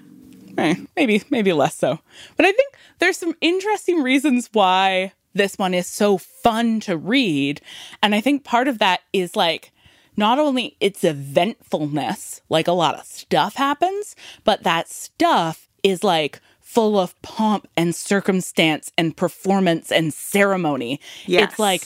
Eh, 0.57 0.75
maybe, 0.95 1.23
maybe 1.29 1.53
less 1.53 1.75
so. 1.75 1.99
But 2.35 2.45
I 2.45 2.51
think 2.51 2.73
there's 2.99 3.17
some 3.17 3.33
interesting 3.41 4.03
reasons 4.03 4.49
why 4.51 5.13
this 5.33 5.57
one 5.57 5.73
is 5.73 5.87
so 5.87 6.17
fun 6.17 6.79
to 6.81 6.97
read. 6.97 7.61
And 8.03 8.13
I 8.13 8.21
think 8.21 8.43
part 8.43 8.67
of 8.67 8.79
that 8.79 9.01
is 9.13 9.35
like, 9.35 9.71
not 10.17 10.37
only 10.37 10.75
its 10.81 11.03
eventfulness, 11.03 12.41
like 12.49 12.67
a 12.67 12.73
lot 12.73 12.95
of 12.95 13.05
stuff 13.05 13.55
happens, 13.55 14.17
but 14.43 14.63
that 14.63 14.89
stuff 14.89 15.69
is 15.81 16.03
like 16.03 16.41
full 16.69 16.99
of 16.99 17.19
pomp 17.23 17.67
and 17.75 17.95
circumstance 17.95 18.91
and 18.95 19.17
performance 19.17 19.91
and 19.91 20.13
ceremony. 20.13 20.99
Yes. 21.25 21.49
It's 21.49 21.59
like 21.59 21.81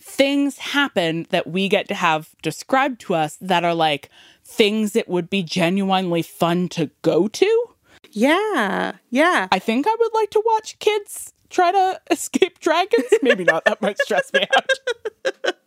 things 0.00 0.58
happen 0.58 1.28
that 1.30 1.46
we 1.46 1.68
get 1.68 1.86
to 1.86 1.94
have 1.94 2.30
described 2.42 3.00
to 3.02 3.14
us 3.14 3.38
that 3.40 3.62
are 3.62 3.76
like 3.76 4.10
things 4.44 4.92
that 4.94 5.08
would 5.08 5.30
be 5.30 5.44
genuinely 5.44 6.20
fun 6.20 6.68
to 6.70 6.90
go 7.02 7.28
to. 7.28 7.66
Yeah, 8.10 8.94
yeah. 9.10 9.46
I 9.52 9.60
think 9.60 9.86
I 9.86 9.96
would 10.00 10.12
like 10.14 10.30
to 10.30 10.42
watch 10.44 10.80
kids 10.80 11.32
try 11.48 11.70
to 11.70 12.00
escape 12.10 12.58
dragons. 12.58 13.06
Maybe 13.22 13.44
not. 13.44 13.64
That 13.66 13.80
might 13.80 14.00
stress 14.00 14.32
me 14.32 14.44
out. 14.56 15.54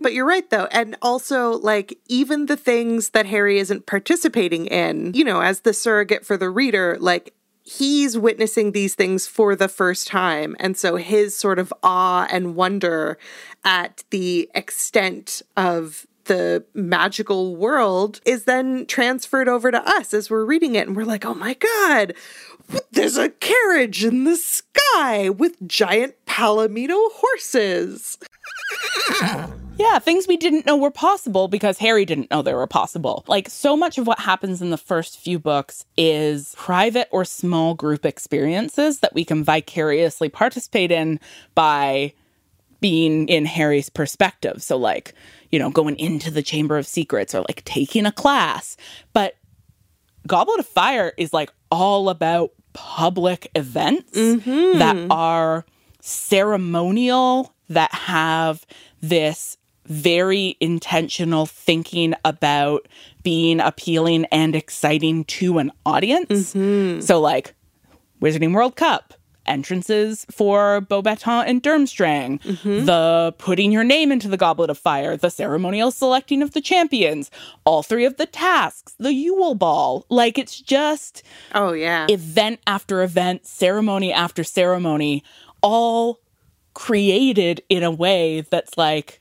But 0.00 0.12
you're 0.12 0.26
right, 0.26 0.48
though. 0.50 0.66
And 0.66 0.96
also, 1.02 1.52
like, 1.52 1.98
even 2.08 2.46
the 2.46 2.56
things 2.56 3.10
that 3.10 3.26
Harry 3.26 3.58
isn't 3.58 3.86
participating 3.86 4.66
in, 4.66 5.14
you 5.14 5.24
know, 5.24 5.40
as 5.40 5.60
the 5.60 5.72
surrogate 5.72 6.26
for 6.26 6.36
the 6.36 6.50
reader, 6.50 6.96
like, 7.00 7.34
he's 7.68 8.16
witnessing 8.16 8.72
these 8.72 8.94
things 8.94 9.26
for 9.26 9.54
the 9.54 9.68
first 9.68 10.06
time. 10.06 10.56
And 10.58 10.76
so 10.76 10.96
his 10.96 11.36
sort 11.36 11.58
of 11.58 11.72
awe 11.82 12.26
and 12.30 12.56
wonder 12.56 13.18
at 13.62 14.04
the 14.10 14.50
extent 14.54 15.42
of 15.54 16.06
the 16.24 16.64
magical 16.72 17.56
world 17.56 18.20
is 18.24 18.44
then 18.44 18.86
transferred 18.86 19.48
over 19.48 19.70
to 19.70 19.86
us 19.86 20.14
as 20.14 20.30
we're 20.30 20.46
reading 20.46 20.76
it. 20.76 20.86
And 20.86 20.96
we're 20.96 21.04
like, 21.04 21.26
oh 21.26 21.34
my 21.34 21.54
God, 21.54 22.14
there's 22.90 23.18
a 23.18 23.28
carriage 23.28 24.02
in 24.02 24.24
the 24.24 24.36
sky 24.36 25.28
with 25.28 25.66
giant 25.68 26.14
palomino 26.26 27.10
horses. 27.12 28.18
Yeah, 29.78 30.00
things 30.00 30.26
we 30.26 30.36
didn't 30.36 30.66
know 30.66 30.76
were 30.76 30.90
possible 30.90 31.46
because 31.46 31.78
Harry 31.78 32.04
didn't 32.04 32.30
know 32.30 32.42
they 32.42 32.52
were 32.52 32.66
possible. 32.66 33.24
Like, 33.28 33.48
so 33.48 33.76
much 33.76 33.96
of 33.96 34.06
what 34.06 34.18
happens 34.18 34.60
in 34.60 34.70
the 34.70 34.76
first 34.76 35.18
few 35.18 35.38
books 35.38 35.84
is 35.96 36.54
private 36.56 37.08
or 37.12 37.24
small 37.24 37.74
group 37.74 38.04
experiences 38.04 38.98
that 39.00 39.14
we 39.14 39.24
can 39.24 39.44
vicariously 39.44 40.28
participate 40.28 40.90
in 40.90 41.20
by 41.54 42.12
being 42.80 43.28
in 43.28 43.44
Harry's 43.44 43.88
perspective. 43.88 44.62
So, 44.62 44.76
like, 44.76 45.14
you 45.50 45.58
know, 45.58 45.70
going 45.70 45.96
into 45.96 46.30
the 46.30 46.42
Chamber 46.42 46.76
of 46.76 46.86
Secrets 46.86 47.34
or 47.34 47.40
like 47.40 47.64
taking 47.64 48.04
a 48.04 48.12
class. 48.12 48.76
But 49.12 49.36
Goblet 50.26 50.58
of 50.58 50.66
Fire 50.66 51.12
is 51.16 51.32
like 51.32 51.50
all 51.70 52.08
about 52.08 52.50
public 52.72 53.50
events 53.54 54.18
mm-hmm. 54.18 54.78
that 54.78 54.96
are 55.10 55.64
ceremonial, 56.00 57.54
that 57.68 57.92
have 57.92 58.66
this 59.00 59.56
very 59.88 60.56
intentional 60.60 61.46
thinking 61.46 62.14
about 62.24 62.86
being 63.22 63.60
appealing 63.60 64.26
and 64.26 64.54
exciting 64.54 65.24
to 65.24 65.58
an 65.58 65.72
audience. 65.84 66.54
Mm-hmm. 66.54 67.00
So, 67.00 67.20
like, 67.20 67.54
Wizarding 68.20 68.54
World 68.54 68.76
Cup, 68.76 69.14
entrances 69.48 70.26
for 70.30 70.80
Beauxbatons 70.82 71.44
and 71.46 71.62
Durmstrang, 71.62 72.40
mm-hmm. 72.42 72.84
the 72.84 73.34
putting 73.38 73.72
your 73.72 73.84
name 73.84 74.12
into 74.12 74.28
the 74.28 74.36
Goblet 74.36 74.70
of 74.70 74.78
Fire, 74.78 75.16
the 75.16 75.30
ceremonial 75.30 75.90
selecting 75.90 76.42
of 76.42 76.52
the 76.52 76.60
champions, 76.60 77.30
all 77.64 77.82
three 77.82 78.04
of 78.04 78.16
the 78.18 78.26
tasks, 78.26 78.94
the 78.98 79.12
Yule 79.12 79.54
Ball. 79.54 80.04
Like, 80.08 80.38
it's 80.38 80.60
just 80.60 81.22
Oh, 81.54 81.72
yeah. 81.72 82.06
event 82.08 82.60
after 82.66 83.02
event, 83.02 83.46
ceremony 83.46 84.12
after 84.12 84.44
ceremony, 84.44 85.24
all 85.62 86.20
created 86.74 87.62
in 87.68 87.82
a 87.82 87.90
way 87.90 88.42
that's 88.42 88.76
like, 88.76 89.20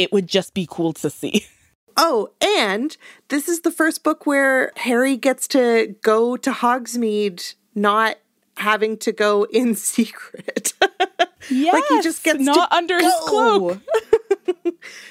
it 0.00 0.12
would 0.12 0.26
just 0.26 0.54
be 0.54 0.66
cool 0.68 0.92
to 0.94 1.10
see. 1.10 1.46
Oh, 2.02 2.30
and 2.40 2.96
this 3.28 3.46
is 3.46 3.60
the 3.60 3.70
first 3.70 4.04
book 4.04 4.24
where 4.24 4.72
Harry 4.76 5.16
gets 5.18 5.46
to 5.48 5.96
go 6.00 6.36
to 6.36 6.50
Hogsmeade 6.50 7.54
not 7.74 8.16
having 8.56 8.96
to 8.98 9.12
go 9.12 9.42
in 9.52 9.74
secret. 9.74 10.72
Yeah, 11.50 11.72
like 11.74 11.84
he 11.88 12.00
just 12.00 12.22
gets 12.22 12.40
not 12.40 12.72
under 12.72 12.98
his 12.98 13.12
cloak. 13.26 13.80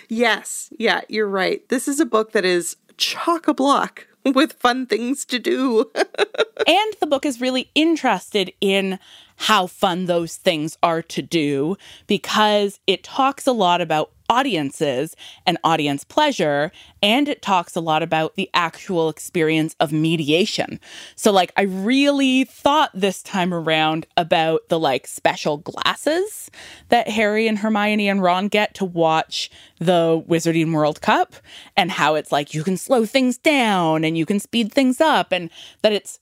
yes, 0.07 0.73
yeah, 0.79 1.01
you're 1.09 1.27
right. 1.27 1.67
This 1.69 1.87
is 1.87 1.99
a 1.99 2.05
book 2.05 2.31
that 2.31 2.45
is 2.45 2.77
chock 2.97 3.47
a 3.47 3.53
block 3.53 4.07
with 4.25 4.53
fun 4.53 4.87
things 4.87 5.25
to 5.25 5.37
do. 5.37 5.91
and 5.95 6.93
the 6.99 7.07
book 7.07 7.25
is 7.25 7.41
really 7.41 7.69
interested 7.75 8.51
in 8.61 8.97
how 9.35 9.67
fun 9.67 10.05
those 10.05 10.37
things 10.37 10.77
are 10.81 11.01
to 11.03 11.21
do 11.21 11.75
because 12.07 12.79
it 12.87 13.03
talks 13.03 13.45
a 13.45 13.51
lot 13.51 13.79
about 13.79 14.11
audiences 14.29 15.15
and 15.45 15.57
audience 15.63 16.03
pleasure 16.03 16.71
and 17.01 17.27
it 17.27 17.41
talks 17.41 17.75
a 17.75 17.81
lot 17.81 18.03
about 18.03 18.35
the 18.35 18.49
actual 18.53 19.09
experience 19.09 19.75
of 19.79 19.91
mediation. 19.91 20.79
So 21.15 21.31
like 21.31 21.51
I 21.57 21.63
really 21.63 22.43
thought 22.43 22.91
this 22.93 23.23
time 23.23 23.53
around 23.53 24.05
about 24.15 24.69
the 24.69 24.79
like 24.79 25.07
special 25.07 25.57
glasses 25.57 26.51
that 26.89 27.09
Harry 27.09 27.47
and 27.47 27.57
Hermione 27.57 28.07
and 28.07 28.21
Ron 28.21 28.47
get 28.47 28.73
to 28.75 28.85
watch 28.85 29.49
the 29.79 30.23
Wizarding 30.27 30.73
World 30.73 31.01
Cup 31.01 31.35
and 31.75 31.91
how 31.91 32.15
it's 32.15 32.31
like 32.31 32.53
you 32.53 32.63
can 32.63 32.77
slow 32.77 33.05
things 33.05 33.37
down 33.37 34.03
and 34.03 34.17
you 34.17 34.25
can 34.25 34.39
speed 34.39 34.71
things 34.71 35.01
up 35.01 35.31
and 35.31 35.49
that 35.81 35.93
it's 35.93 36.19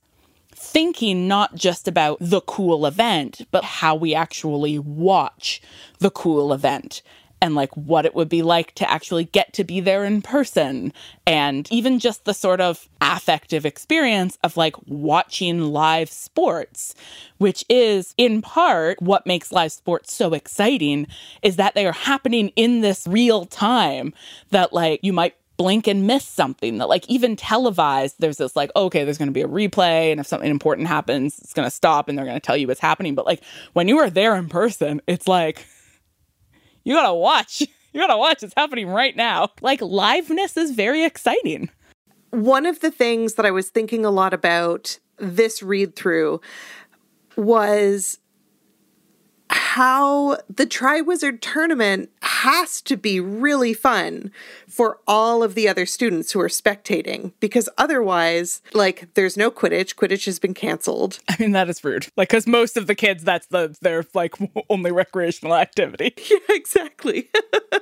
thinking 0.51 1.27
not 1.27 1.55
just 1.55 1.87
about 1.87 2.17
the 2.19 2.41
cool 2.41 2.85
event, 2.85 3.41
but 3.51 3.63
how 3.63 3.95
we 3.95 4.15
actually 4.15 4.79
watch 4.79 5.61
the 5.99 6.09
cool 6.09 6.51
event 6.51 7.01
and 7.41 7.55
like 7.55 7.75
what 7.75 8.05
it 8.05 8.15
would 8.15 8.29
be 8.29 8.41
like 8.41 8.73
to 8.75 8.89
actually 8.89 9.25
get 9.25 9.53
to 9.53 9.63
be 9.63 9.79
there 9.79 10.05
in 10.05 10.21
person. 10.21 10.91
And 11.25 11.71
even 11.71 11.99
just 11.99 12.25
the 12.25 12.33
sort 12.33 12.61
of 12.61 12.87
affective 13.01 13.65
experience 13.65 14.37
of 14.43 14.57
like 14.57 14.75
watching 14.87 15.61
live 15.61 16.09
sports 16.09 16.95
which 17.37 17.63
is 17.69 18.13
in 18.17 18.41
part 18.41 19.01
what 19.01 19.25
makes 19.25 19.51
live 19.51 19.71
sports 19.71 20.13
so 20.13 20.33
exciting 20.33 21.07
is 21.41 21.55
that 21.55 21.75
they 21.75 21.85
are 21.85 21.93
happening 21.93 22.49
in 22.55 22.81
this 22.81 23.05
real 23.07 23.45
time 23.45 24.13
that 24.49 24.73
like 24.73 24.99
you 25.03 25.13
might 25.13 25.35
blink 25.57 25.87
and 25.87 26.05
miss 26.05 26.23
something 26.23 26.77
that 26.77 26.87
like 26.87 27.07
even 27.09 27.35
televised 27.35 28.15
there's 28.19 28.37
this 28.37 28.55
like 28.55 28.71
okay 28.75 29.03
there's 29.03 29.17
going 29.17 29.27
to 29.27 29.33
be 29.33 29.41
a 29.41 29.47
replay 29.47 30.11
and 30.11 30.19
if 30.19 30.27
something 30.27 30.51
important 30.51 30.87
happens 30.87 31.39
it's 31.39 31.53
going 31.53 31.65
to 31.65 31.71
stop 31.71 32.07
and 32.07 32.17
they're 32.17 32.25
going 32.25 32.37
to 32.37 32.45
tell 32.45 32.55
you 32.55 32.67
what's 32.67 32.79
happening. 32.79 33.15
But 33.15 33.25
like 33.25 33.43
when 33.73 33.87
you 33.87 33.97
are 33.97 34.09
there 34.09 34.35
in 34.35 34.49
person 34.49 35.01
it's 35.07 35.27
like 35.27 35.65
you 36.87 36.93
gotta 36.93 37.13
watch. 37.13 37.63
You 37.93 38.01
gotta 38.03 38.17
watch. 38.17 38.43
It's 38.43 38.53
happening 38.55 38.89
right 38.89 39.15
now. 39.15 39.49
Like 39.61 39.79
liveness 39.79 40.55
is 40.55 40.71
very 40.71 41.03
exciting. 41.03 41.71
One 42.29 42.67
of 42.67 42.81
the 42.81 42.91
things 42.91 43.35
that 43.35 43.45
I 43.45 43.49
was 43.49 43.69
thinking 43.69 44.05
a 44.05 44.11
lot 44.11 44.35
about 44.35 44.99
this 45.17 45.63
read 45.63 45.95
through 45.95 46.39
was 47.37 48.19
how 49.77 50.35
the 50.49 50.65
Triwizard 50.65 51.39
tournament 51.39 52.09
has 52.23 52.81
to 52.81 52.97
be 52.97 53.19
really 53.19 53.75
fun 53.75 54.31
for 54.67 54.97
all 55.07 55.43
of 55.43 55.53
the 55.53 55.69
other 55.69 55.85
students 55.85 56.31
who 56.31 56.39
are 56.41 56.47
spectating 56.47 57.31
because 57.39 57.69
otherwise, 57.77 58.63
like, 58.73 59.07
there's 59.13 59.37
no 59.37 59.51
Quidditch. 59.51 59.93
Quidditch 59.93 60.25
has 60.25 60.39
been 60.39 60.55
canceled. 60.55 61.19
I 61.29 61.35
mean, 61.39 61.51
that 61.51 61.69
is 61.69 61.83
rude. 61.83 62.07
Like, 62.17 62.29
because 62.29 62.47
most 62.47 62.75
of 62.75 62.87
the 62.87 62.95
kids, 62.95 63.23
that's 63.23 63.45
the 63.47 63.77
their 63.79 64.03
like 64.15 64.33
only 64.71 64.91
recreational 64.91 65.53
activity. 65.53 66.13
Yeah, 66.27 66.55
exactly. 66.55 67.29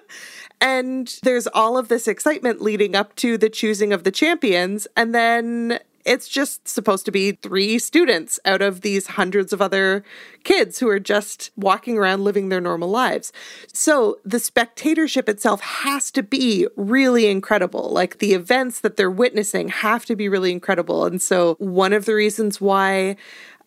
and 0.61 1.17
there's 1.23 1.47
all 1.47 1.77
of 1.77 1.87
this 1.87 2.07
excitement 2.07 2.61
leading 2.61 2.95
up 2.95 3.15
to 3.15 3.37
the 3.37 3.49
choosing 3.49 3.91
of 3.93 4.03
the 4.03 4.11
champions. 4.11 4.85
And 4.95 5.15
then 5.15 5.79
it's 6.05 6.27
just 6.27 6.67
supposed 6.67 7.05
to 7.05 7.11
be 7.11 7.31
three 7.31 7.79
students 7.79 8.39
out 8.45 8.61
of 8.61 8.81
these 8.81 9.07
hundreds 9.07 9.51
of 9.51 9.61
other 9.61 10.03
kids 10.43 10.79
who 10.79 10.87
are 10.87 10.99
just 10.99 11.51
walking 11.55 11.97
around 11.97 12.23
living 12.23 12.49
their 12.49 12.61
normal 12.61 12.89
lives. 12.89 13.33
So 13.73 14.19
the 14.23 14.39
spectatorship 14.39 15.27
itself 15.27 15.61
has 15.61 16.11
to 16.11 16.23
be 16.23 16.67
really 16.75 17.27
incredible. 17.27 17.89
Like 17.89 18.19
the 18.19 18.33
events 18.33 18.79
that 18.81 18.97
they're 18.97 19.11
witnessing 19.11 19.69
have 19.69 20.05
to 20.05 20.15
be 20.15 20.29
really 20.29 20.51
incredible. 20.51 21.05
And 21.05 21.21
so 21.21 21.55
one 21.55 21.91
of 21.91 22.05
the 22.05 22.13
reasons 22.13 22.61
why 22.61 23.17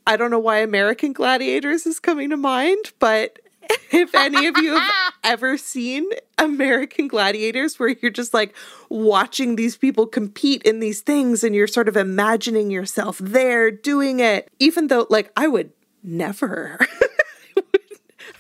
I 0.07 0.17
don't 0.17 0.31
know 0.31 0.39
why 0.39 0.61
American 0.61 1.13
Gladiators 1.13 1.85
is 1.85 2.01
coming 2.01 2.31
to 2.31 2.37
mind, 2.39 2.93
but 2.99 3.41
if 3.91 4.15
any 4.15 4.47
of 4.47 4.57
you 4.59 4.77
have 4.77 5.15
ever 5.25 5.57
seen 5.57 6.09
American 6.39 7.09
Gladiators, 7.09 7.79
where 7.79 7.91
you're 7.91 8.11
just 8.11 8.35
like 8.35 8.55
watching 8.89 9.57
these 9.57 9.77
people 9.77 10.07
compete 10.07 10.63
in 10.63 10.81
these 10.81 11.01
things 11.01 11.45
and 11.45 11.55
you're 11.55 11.67
sort 11.67 11.89
of 11.89 11.97
imagining 11.97 12.71
yourself 12.71 13.19
there 13.19 13.71
doing 13.71 14.21
it, 14.21 14.51
even 14.59 14.89
though, 14.89 15.07
like, 15.11 15.33
I 15.37 15.49
would 15.49 15.73
never. 16.03 16.79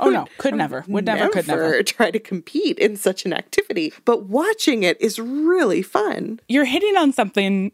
Oh 0.00 0.10
no, 0.10 0.26
could 0.38 0.54
never, 0.54 0.84
would 0.86 1.06
never, 1.06 1.20
never, 1.22 1.32
could 1.32 1.48
never 1.48 1.82
try 1.82 2.12
to 2.12 2.20
compete 2.20 2.78
in 2.78 2.96
such 2.96 3.24
an 3.24 3.32
activity. 3.32 3.92
But 4.04 4.26
watching 4.26 4.84
it 4.84 5.00
is 5.00 5.18
really 5.18 5.82
fun. 5.82 6.38
You're 6.46 6.66
hitting 6.66 6.96
on 6.96 7.12
something 7.12 7.72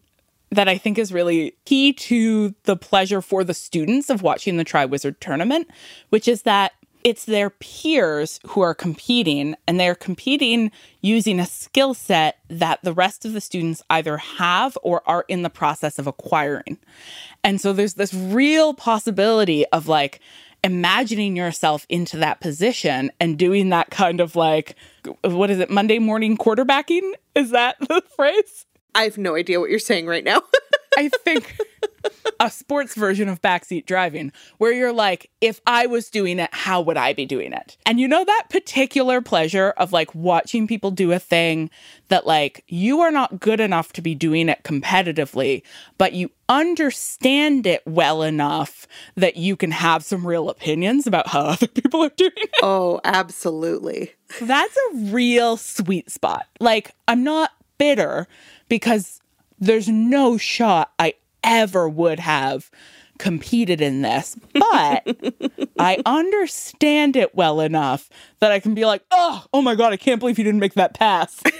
that 0.50 0.66
I 0.66 0.78
think 0.78 0.96
is 0.96 1.12
really 1.12 1.54
key 1.66 1.92
to 1.92 2.54
the 2.62 2.76
pleasure 2.76 3.20
for 3.20 3.44
the 3.44 3.52
students 3.52 4.08
of 4.08 4.22
watching 4.22 4.56
the 4.56 4.64
Triwizard 4.64 5.16
tournament, 5.20 5.68
which 6.08 6.26
is 6.26 6.42
that 6.42 6.72
it's 7.04 7.26
their 7.26 7.50
peers 7.50 8.40
who 8.46 8.62
are 8.62 8.74
competing, 8.74 9.54
and 9.68 9.78
they're 9.78 9.94
competing 9.94 10.72
using 11.02 11.38
a 11.38 11.46
skill 11.46 11.92
set 11.92 12.38
that 12.48 12.80
the 12.82 12.94
rest 12.94 13.26
of 13.26 13.34
the 13.34 13.42
students 13.42 13.82
either 13.90 14.16
have 14.16 14.78
or 14.82 15.02
are 15.06 15.26
in 15.28 15.42
the 15.42 15.50
process 15.50 15.98
of 15.98 16.06
acquiring. 16.06 16.78
And 17.44 17.60
so 17.60 17.74
there's 17.74 17.94
this 17.94 18.14
real 18.14 18.72
possibility 18.72 19.66
of 19.66 19.86
like 19.86 20.20
imagining 20.64 21.36
yourself 21.36 21.84
into 21.90 22.16
that 22.16 22.40
position 22.40 23.12
and 23.20 23.38
doing 23.38 23.68
that 23.68 23.90
kind 23.90 24.20
of 24.22 24.34
like, 24.34 24.74
what 25.22 25.50
is 25.50 25.58
it, 25.58 25.68
Monday 25.68 25.98
morning 25.98 26.38
quarterbacking? 26.38 27.12
Is 27.34 27.50
that 27.50 27.76
the 27.80 28.02
phrase? 28.16 28.64
I 28.94 29.02
have 29.02 29.18
no 29.18 29.36
idea 29.36 29.60
what 29.60 29.68
you're 29.68 29.78
saying 29.78 30.06
right 30.06 30.24
now. 30.24 30.40
I 30.96 31.10
think 31.22 31.58
a 32.40 32.50
sports 32.50 32.94
version 32.94 33.28
of 33.28 33.40
backseat 33.40 33.86
driving 33.86 34.32
where 34.58 34.72
you're 34.72 34.92
like, 34.92 35.30
if 35.40 35.60
I 35.66 35.86
was 35.86 36.10
doing 36.10 36.38
it, 36.38 36.50
how 36.52 36.80
would 36.82 36.96
I 36.96 37.12
be 37.12 37.26
doing 37.26 37.52
it? 37.52 37.76
And 37.86 38.00
you 38.00 38.08
know 38.08 38.24
that 38.24 38.46
particular 38.50 39.20
pleasure 39.20 39.70
of 39.76 39.92
like 39.92 40.14
watching 40.14 40.66
people 40.66 40.90
do 40.90 41.12
a 41.12 41.18
thing 41.18 41.70
that 42.08 42.26
like 42.26 42.64
you 42.68 43.00
are 43.00 43.10
not 43.10 43.40
good 43.40 43.60
enough 43.60 43.92
to 43.94 44.02
be 44.02 44.14
doing 44.14 44.48
it 44.48 44.62
competitively, 44.64 45.62
but 45.98 46.12
you 46.12 46.30
understand 46.48 47.66
it 47.66 47.82
well 47.86 48.22
enough 48.22 48.86
that 49.14 49.36
you 49.36 49.56
can 49.56 49.70
have 49.70 50.04
some 50.04 50.26
real 50.26 50.50
opinions 50.50 51.06
about 51.06 51.28
how 51.28 51.40
other 51.46 51.66
people 51.66 52.02
are 52.02 52.10
doing 52.10 52.32
it. 52.36 52.50
Oh, 52.62 53.00
absolutely. 53.04 54.12
That's 54.40 54.76
a 54.76 54.96
real 54.96 55.56
sweet 55.56 56.10
spot. 56.10 56.46
Like, 56.60 56.92
I'm 57.08 57.24
not 57.24 57.52
bitter 57.78 58.26
because 58.68 59.20
there's 59.58 59.88
no 59.88 60.36
shot 60.36 60.92
I 60.98 61.14
ever 61.44 61.88
would 61.88 62.18
have 62.18 62.70
competed 63.18 63.80
in 63.80 64.02
this, 64.02 64.36
but 64.52 65.16
I 65.78 66.02
understand 66.04 67.16
it 67.16 67.34
well 67.34 67.60
enough 67.60 68.08
that 68.40 68.50
I 68.50 68.58
can 68.58 68.74
be 68.74 68.84
like, 68.84 69.02
oh, 69.10 69.44
oh 69.52 69.62
my 69.62 69.74
God, 69.74 69.92
I 69.92 69.96
can't 69.96 70.18
believe 70.18 70.38
you 70.38 70.44
didn't 70.44 70.60
make 70.60 70.74
that 70.74 70.94
pass. 70.94 71.40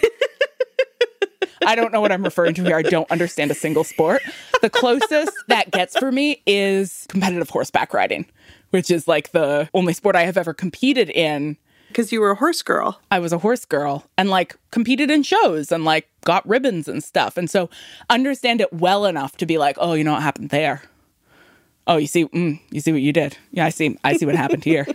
I 1.66 1.74
don't 1.76 1.92
know 1.92 2.00
what 2.00 2.12
I'm 2.12 2.24
referring 2.24 2.54
to 2.54 2.62
here. 2.62 2.76
I 2.76 2.82
don't 2.82 3.10
understand 3.10 3.50
a 3.50 3.54
single 3.54 3.84
sport. 3.84 4.22
The 4.60 4.70
closest 4.70 5.32
that 5.48 5.70
gets 5.70 5.96
for 5.96 6.12
me 6.12 6.42
is 6.46 7.06
competitive 7.08 7.48
horseback 7.48 7.94
riding, 7.94 8.26
which 8.70 8.90
is 8.90 9.08
like 9.08 9.32
the 9.32 9.68
only 9.72 9.92
sport 9.94 10.16
I 10.16 10.24
have 10.24 10.36
ever 10.36 10.52
competed 10.52 11.10
in 11.10 11.56
because 11.94 12.10
you 12.10 12.20
were 12.20 12.32
a 12.32 12.34
horse 12.34 12.60
girl. 12.60 13.00
I 13.12 13.20
was 13.20 13.32
a 13.32 13.38
horse 13.38 13.64
girl 13.64 14.04
and 14.18 14.28
like 14.28 14.56
competed 14.72 15.12
in 15.12 15.22
shows 15.22 15.70
and 15.70 15.84
like 15.84 16.08
got 16.22 16.46
ribbons 16.46 16.88
and 16.88 17.02
stuff. 17.04 17.36
And 17.36 17.48
so 17.48 17.70
understand 18.10 18.60
it 18.60 18.72
well 18.72 19.06
enough 19.06 19.36
to 19.36 19.46
be 19.46 19.58
like, 19.58 19.76
oh, 19.78 19.94
you 19.94 20.02
know 20.02 20.12
what 20.12 20.22
happened 20.22 20.50
there? 20.50 20.82
Oh, 21.86 21.96
you 21.98 22.08
see, 22.08 22.24
mm, 22.26 22.58
you 22.70 22.80
see 22.80 22.90
what 22.90 23.00
you 23.00 23.12
did. 23.12 23.38
Yeah, 23.52 23.66
I 23.66 23.68
see. 23.68 23.96
I 24.02 24.16
see 24.16 24.26
what 24.26 24.34
happened 24.34 24.64
here. 24.64 24.88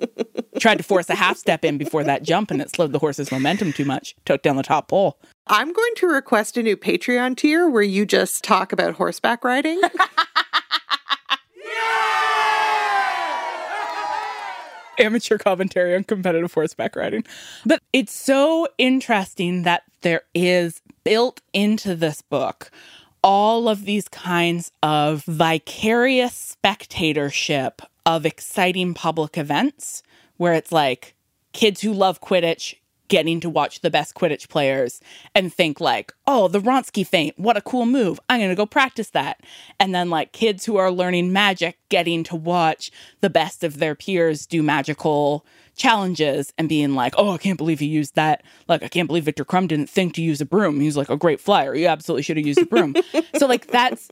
Tried 0.58 0.76
to 0.76 0.84
force 0.84 1.08
a 1.08 1.14
half 1.14 1.38
step 1.38 1.64
in 1.64 1.78
before 1.78 2.04
that 2.04 2.22
jump, 2.22 2.50
and 2.50 2.60
it 2.60 2.70
slowed 2.70 2.92
the 2.92 2.98
horse's 2.98 3.32
momentum 3.32 3.72
too 3.72 3.84
much. 3.84 4.14
Took 4.26 4.42
down 4.42 4.56
the 4.56 4.62
top 4.62 4.88
pole. 4.88 5.18
I'm 5.46 5.72
going 5.72 5.94
to 5.96 6.06
request 6.08 6.56
a 6.56 6.62
new 6.62 6.76
Patreon 6.76 7.36
tier 7.36 7.70
where 7.70 7.82
you 7.82 8.04
just 8.04 8.44
talk 8.44 8.72
about 8.72 8.94
horseback 8.94 9.44
riding. 9.44 9.80
amateur 15.02 15.38
commentary 15.38 15.94
on 15.94 16.04
competitive 16.04 16.52
horseback 16.52 16.96
riding. 16.96 17.24
But 17.66 17.80
it's 17.92 18.14
so 18.14 18.68
interesting 18.78 19.62
that 19.62 19.82
there 20.02 20.22
is 20.34 20.80
built 21.04 21.40
into 21.52 21.94
this 21.94 22.22
book 22.22 22.70
all 23.22 23.68
of 23.68 23.84
these 23.84 24.08
kinds 24.08 24.72
of 24.82 25.24
vicarious 25.24 26.34
spectatorship 26.34 27.80
of 28.04 28.26
exciting 28.26 28.94
public 28.94 29.38
events 29.38 30.02
where 30.36 30.54
it's 30.54 30.72
like 30.72 31.14
kids 31.52 31.80
who 31.82 31.92
love 31.92 32.20
Quidditch 32.20 32.74
getting 33.12 33.40
to 33.40 33.50
watch 33.50 33.82
the 33.82 33.90
best 33.90 34.14
Quidditch 34.14 34.48
players 34.48 34.98
and 35.34 35.52
think 35.52 35.82
like, 35.82 36.14
"Oh, 36.26 36.48
the 36.48 36.60
Wronski 36.60 37.06
Feint, 37.06 37.38
what 37.38 37.58
a 37.58 37.60
cool 37.60 37.84
move. 37.84 38.18
I'm 38.30 38.40
going 38.40 38.48
to 38.48 38.56
go 38.56 38.64
practice 38.64 39.10
that." 39.10 39.42
And 39.78 39.94
then 39.94 40.08
like 40.08 40.32
kids 40.32 40.64
who 40.64 40.78
are 40.78 40.90
learning 40.90 41.30
magic 41.30 41.76
getting 41.90 42.24
to 42.24 42.36
watch 42.36 42.90
the 43.20 43.28
best 43.28 43.64
of 43.64 43.78
their 43.78 43.94
peers 43.94 44.46
do 44.46 44.62
magical 44.62 45.44
challenges 45.76 46.54
and 46.56 46.70
being 46.70 46.94
like, 46.94 47.12
"Oh, 47.18 47.32
I 47.34 47.36
can't 47.36 47.58
believe 47.58 47.80
he 47.80 47.86
used 47.86 48.14
that. 48.14 48.42
Like 48.66 48.82
I 48.82 48.88
can't 48.88 49.08
believe 49.08 49.24
Victor 49.24 49.44
Krum 49.44 49.68
didn't 49.68 49.90
think 49.90 50.14
to 50.14 50.22
use 50.22 50.40
a 50.40 50.46
broom. 50.46 50.80
He's 50.80 50.96
like 50.96 51.10
a 51.10 51.16
great 51.18 51.38
flyer. 51.38 51.74
You 51.74 51.88
absolutely 51.88 52.22
should 52.22 52.38
have 52.38 52.46
used 52.46 52.62
a 52.62 52.66
broom." 52.66 52.94
so 53.36 53.46
like 53.46 53.66
that's 53.66 54.10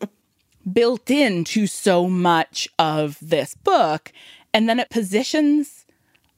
built 0.71 1.11
into 1.11 1.67
so 1.67 2.07
much 2.07 2.69
of 2.79 3.17
this 3.23 3.55
book 3.55 4.13
and 4.53 4.69
then 4.69 4.79
it 4.79 4.91
positions 4.91 5.80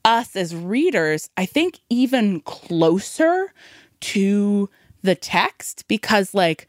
us 0.05 0.35
as 0.35 0.55
readers, 0.55 1.29
I 1.37 1.45
think, 1.45 1.79
even 1.89 2.41
closer 2.41 3.53
to 4.01 4.69
the 5.01 5.15
text 5.15 5.87
because, 5.87 6.33
like, 6.33 6.67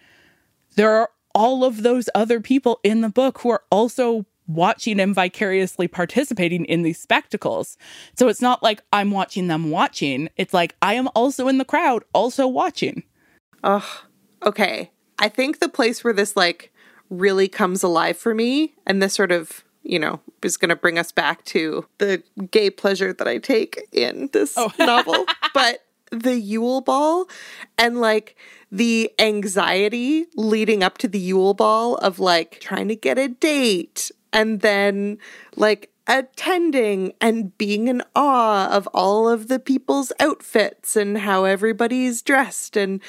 there 0.77 0.91
are 0.91 1.11
all 1.35 1.65
of 1.65 1.83
those 1.83 2.09
other 2.15 2.41
people 2.41 2.81
in 2.83 3.01
the 3.01 3.09
book 3.09 3.41
who 3.41 3.51
are 3.51 3.63
also 3.71 4.25
watching 4.47 5.01
and 5.01 5.15
vicariously 5.15 5.89
participating 5.89 6.65
in 6.67 6.83
these 6.83 7.01
spectacles. 7.01 7.77
So 8.17 8.29
it's 8.29 8.43
not 8.43 8.63
like 8.63 8.83
I'm 8.93 9.11
watching 9.11 9.49
them 9.49 9.71
watching. 9.71 10.29
It's 10.37 10.55
like 10.55 10.77
I 10.83 10.95
am 10.95 11.09
also 11.15 11.49
in 11.49 11.59
the 11.59 11.65
crowd, 11.65 12.05
also 12.13 12.47
watching. 12.47 13.05
Oh, 13.63 14.03
okay. 14.45 14.91
I 15.19 15.29
think 15.29 15.59
the 15.59 15.69
place 15.69 16.05
where 16.05 16.13
this 16.13 16.37
like 16.37 16.73
really 17.11 17.49
comes 17.49 17.83
alive 17.83 18.17
for 18.17 18.35
me 18.35 18.75
and 18.87 19.03
this 19.03 19.15
sort 19.15 19.33
of 19.33 19.65
you 19.85 19.99
know, 19.99 20.21
is 20.43 20.57
going 20.57 20.71
to 20.71 20.77
bring 20.77 20.99
us 20.99 21.13
back 21.13 21.45
to 21.45 21.87
the 21.99 22.23
gay 22.51 22.71
pleasure 22.71 23.13
that 23.13 23.29
I 23.29 23.39
take 23.39 23.87
in 23.93 24.31
this 24.33 24.55
oh. 24.57 24.73
novel. 24.79 25.27
But 25.53 25.85
the 26.11 26.39
Yule 26.39 26.81
Ball 26.81 27.27
and 27.79 28.01
like 28.01 28.37
the 28.71 29.11
anxiety 29.19 30.27
leading 30.35 30.83
up 30.83 30.99
to 30.99 31.09
the 31.09 31.19
Yule 31.19 31.55
Ball 31.55 31.97
of 31.97 32.19
like 32.19 32.61
trying 32.61 32.89
to 32.89 32.97
get 32.97 33.19
a 33.19 33.29
date 33.29 34.11
and 34.33 34.61
then 34.61 35.19
like 35.57 35.91
attending 36.07 37.15
and 37.21 37.57
being 37.57 37.89
in 37.89 38.03
awe 38.15 38.69
of 38.69 38.87
all 38.89 39.29
of 39.29 39.49
the 39.49 39.59
people's 39.59 40.13
outfits 40.21 40.97
and 40.97 41.19
how 41.19 41.45
everybody's 41.45 42.21
dressed 42.21 42.77
and 42.77 43.01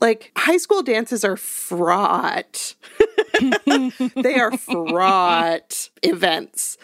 like 0.00 0.32
high 0.36 0.56
school 0.56 0.82
dances 0.82 1.24
are 1.24 1.36
fraught 1.36 2.74
they 4.14 4.34
are 4.38 4.56
fraught 4.56 5.90
events. 6.02 6.76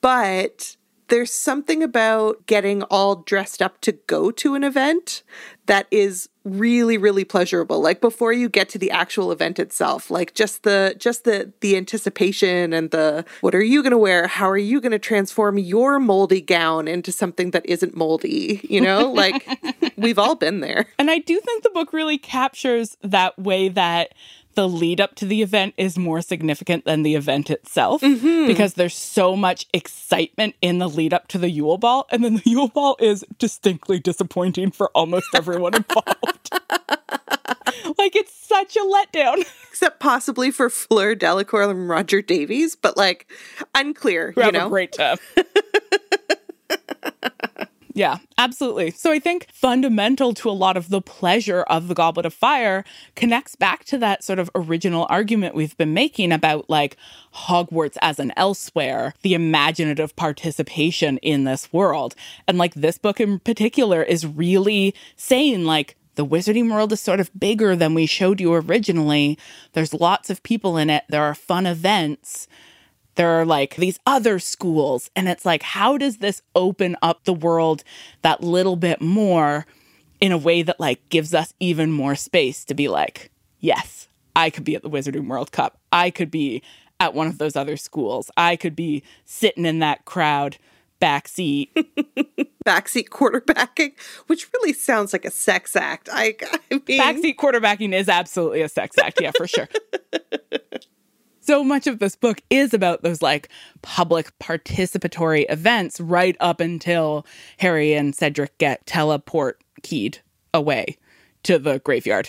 But 0.00 0.76
there's 1.08 1.32
something 1.32 1.82
about 1.82 2.46
getting 2.46 2.82
all 2.84 3.16
dressed 3.16 3.62
up 3.62 3.80
to 3.80 3.92
go 3.92 4.30
to 4.30 4.54
an 4.54 4.62
event 4.62 5.22
that 5.66 5.86
is 5.90 6.28
really 6.44 6.96
really 6.96 7.24
pleasurable. 7.24 7.80
Like 7.80 8.00
before 8.00 8.32
you 8.32 8.48
get 8.48 8.68
to 8.70 8.78
the 8.78 8.90
actual 8.90 9.32
event 9.32 9.58
itself 9.58 10.10
like 10.10 10.34
just 10.34 10.62
the 10.62 10.94
just 10.98 11.24
the 11.24 11.52
the 11.60 11.76
anticipation 11.76 12.72
and 12.72 12.90
the 12.90 13.24
what 13.40 13.54
are 13.54 13.62
you 13.62 13.82
going 13.82 13.90
to 13.90 13.98
wear? 13.98 14.26
How 14.26 14.48
are 14.48 14.58
you 14.58 14.80
going 14.80 14.92
to 14.92 14.98
transform 14.98 15.58
your 15.58 15.98
moldy 15.98 16.40
gown 16.40 16.88
into 16.88 17.12
something 17.12 17.50
that 17.50 17.66
isn't 17.66 17.96
moldy? 17.96 18.60
You 18.68 18.80
know 18.80 19.10
like 19.12 19.46
we've 19.96 20.18
all 20.18 20.34
been 20.34 20.60
there. 20.60 20.86
And 20.98 21.10
i 21.10 21.18
do 21.18 21.38
think 21.40 21.62
the 21.62 21.70
book 21.70 21.92
really 21.92 22.18
captures 22.18 22.96
that 23.02 23.38
way 23.38 23.68
that 23.68 24.14
the 24.58 24.68
lead 24.68 25.00
up 25.00 25.14
to 25.14 25.24
the 25.24 25.40
event 25.40 25.72
is 25.76 25.96
more 25.96 26.20
significant 26.20 26.84
than 26.84 27.04
the 27.04 27.14
event 27.14 27.48
itself 27.48 28.02
mm-hmm. 28.02 28.48
because 28.48 28.74
there's 28.74 28.96
so 28.96 29.36
much 29.36 29.66
excitement 29.72 30.56
in 30.60 30.78
the 30.78 30.88
lead 30.88 31.14
up 31.14 31.28
to 31.28 31.38
the 31.38 31.48
Yule 31.48 31.78
Ball. 31.78 32.08
And 32.10 32.24
then 32.24 32.34
the 32.34 32.42
Yule 32.50 32.66
Ball 32.66 32.96
is 32.98 33.24
distinctly 33.38 34.00
disappointing 34.00 34.72
for 34.72 34.90
almost 34.96 35.28
everyone 35.32 35.76
involved. 35.76 36.50
like 37.98 38.16
it's 38.16 38.34
such 38.34 38.74
a 38.74 38.80
letdown. 38.80 39.46
Except 39.70 40.00
possibly 40.00 40.50
for 40.50 40.68
Fleur 40.68 41.14
Delacour 41.14 41.70
and 41.70 41.88
Roger 41.88 42.20
Davies, 42.20 42.74
but 42.74 42.96
like 42.96 43.30
unclear. 43.76 44.34
We 44.36 44.44
you 44.44 44.50
know? 44.50 44.66
a 44.66 44.68
great 44.68 44.90
time. 44.90 45.18
Yeah, 47.98 48.18
absolutely. 48.38 48.92
So 48.92 49.10
I 49.10 49.18
think 49.18 49.48
fundamental 49.52 50.32
to 50.34 50.48
a 50.48 50.52
lot 50.52 50.76
of 50.76 50.88
the 50.88 51.00
pleasure 51.00 51.62
of 51.62 51.88
the 51.88 51.96
Goblet 51.96 52.26
of 52.26 52.32
Fire 52.32 52.84
connects 53.16 53.56
back 53.56 53.84
to 53.86 53.98
that 53.98 54.22
sort 54.22 54.38
of 54.38 54.48
original 54.54 55.08
argument 55.10 55.56
we've 55.56 55.76
been 55.76 55.94
making 55.94 56.30
about 56.30 56.70
like 56.70 56.96
Hogwarts 57.34 57.96
as 58.00 58.20
an 58.20 58.32
elsewhere, 58.36 59.14
the 59.22 59.34
imaginative 59.34 60.14
participation 60.14 61.18
in 61.22 61.42
this 61.42 61.72
world. 61.72 62.14
And 62.46 62.56
like 62.56 62.74
this 62.74 62.98
book 62.98 63.18
in 63.18 63.40
particular 63.40 64.04
is 64.04 64.24
really 64.24 64.94
saying 65.16 65.64
like 65.64 65.96
the 66.14 66.24
wizarding 66.24 66.72
world 66.72 66.92
is 66.92 67.00
sort 67.00 67.18
of 67.18 67.32
bigger 67.36 67.74
than 67.74 67.94
we 67.94 68.06
showed 68.06 68.40
you 68.40 68.54
originally. 68.54 69.36
There's 69.72 69.92
lots 69.92 70.30
of 70.30 70.44
people 70.44 70.76
in 70.76 70.88
it. 70.88 71.02
There 71.08 71.24
are 71.24 71.34
fun 71.34 71.66
events 71.66 72.46
there 73.18 73.40
are 73.40 73.44
like 73.44 73.74
these 73.74 73.98
other 74.06 74.38
schools. 74.38 75.10
And 75.16 75.28
it's 75.28 75.44
like, 75.44 75.64
how 75.64 75.98
does 75.98 76.18
this 76.18 76.40
open 76.54 76.96
up 77.02 77.24
the 77.24 77.34
world 77.34 77.82
that 78.22 78.44
little 78.44 78.76
bit 78.76 79.02
more 79.02 79.66
in 80.20 80.30
a 80.30 80.38
way 80.38 80.62
that 80.62 80.78
like 80.78 81.06
gives 81.08 81.34
us 81.34 81.52
even 81.58 81.90
more 81.90 82.14
space 82.14 82.64
to 82.66 82.74
be 82.74 82.86
like, 82.86 83.32
yes, 83.58 84.06
I 84.36 84.50
could 84.50 84.62
be 84.62 84.76
at 84.76 84.82
the 84.82 84.88
Wizarding 84.88 85.26
World 85.26 85.50
Cup. 85.50 85.80
I 85.90 86.10
could 86.10 86.30
be 86.30 86.62
at 87.00 87.12
one 87.12 87.26
of 87.26 87.38
those 87.38 87.56
other 87.56 87.76
schools. 87.76 88.30
I 88.36 88.54
could 88.54 88.76
be 88.76 89.02
sitting 89.24 89.66
in 89.66 89.80
that 89.80 90.04
crowd 90.04 90.56
backseat. 91.02 91.72
backseat 92.64 93.08
quarterbacking, 93.08 93.94
which 94.28 94.48
really 94.54 94.72
sounds 94.72 95.12
like 95.12 95.24
a 95.24 95.30
sex 95.32 95.74
act. 95.74 96.08
I, 96.12 96.36
I 96.70 96.74
mean... 96.86 97.00
backseat 97.00 97.34
quarterbacking 97.34 97.94
is 97.94 98.08
absolutely 98.08 98.62
a 98.62 98.68
sex 98.68 98.96
act. 98.96 99.20
Yeah, 99.20 99.32
for 99.36 99.48
sure. 99.48 99.68
so 101.48 101.64
much 101.64 101.86
of 101.86 101.98
this 101.98 102.14
book 102.14 102.42
is 102.50 102.74
about 102.74 103.02
those 103.02 103.22
like 103.22 103.48
public 103.80 104.38
participatory 104.38 105.46
events 105.48 105.98
right 105.98 106.36
up 106.40 106.60
until 106.60 107.24
Harry 107.56 107.94
and 107.94 108.14
Cedric 108.14 108.58
get 108.58 108.84
teleport 108.84 109.58
keyed 109.82 110.18
away 110.52 110.98
to 111.44 111.58
the 111.58 111.78
graveyard. 111.78 112.28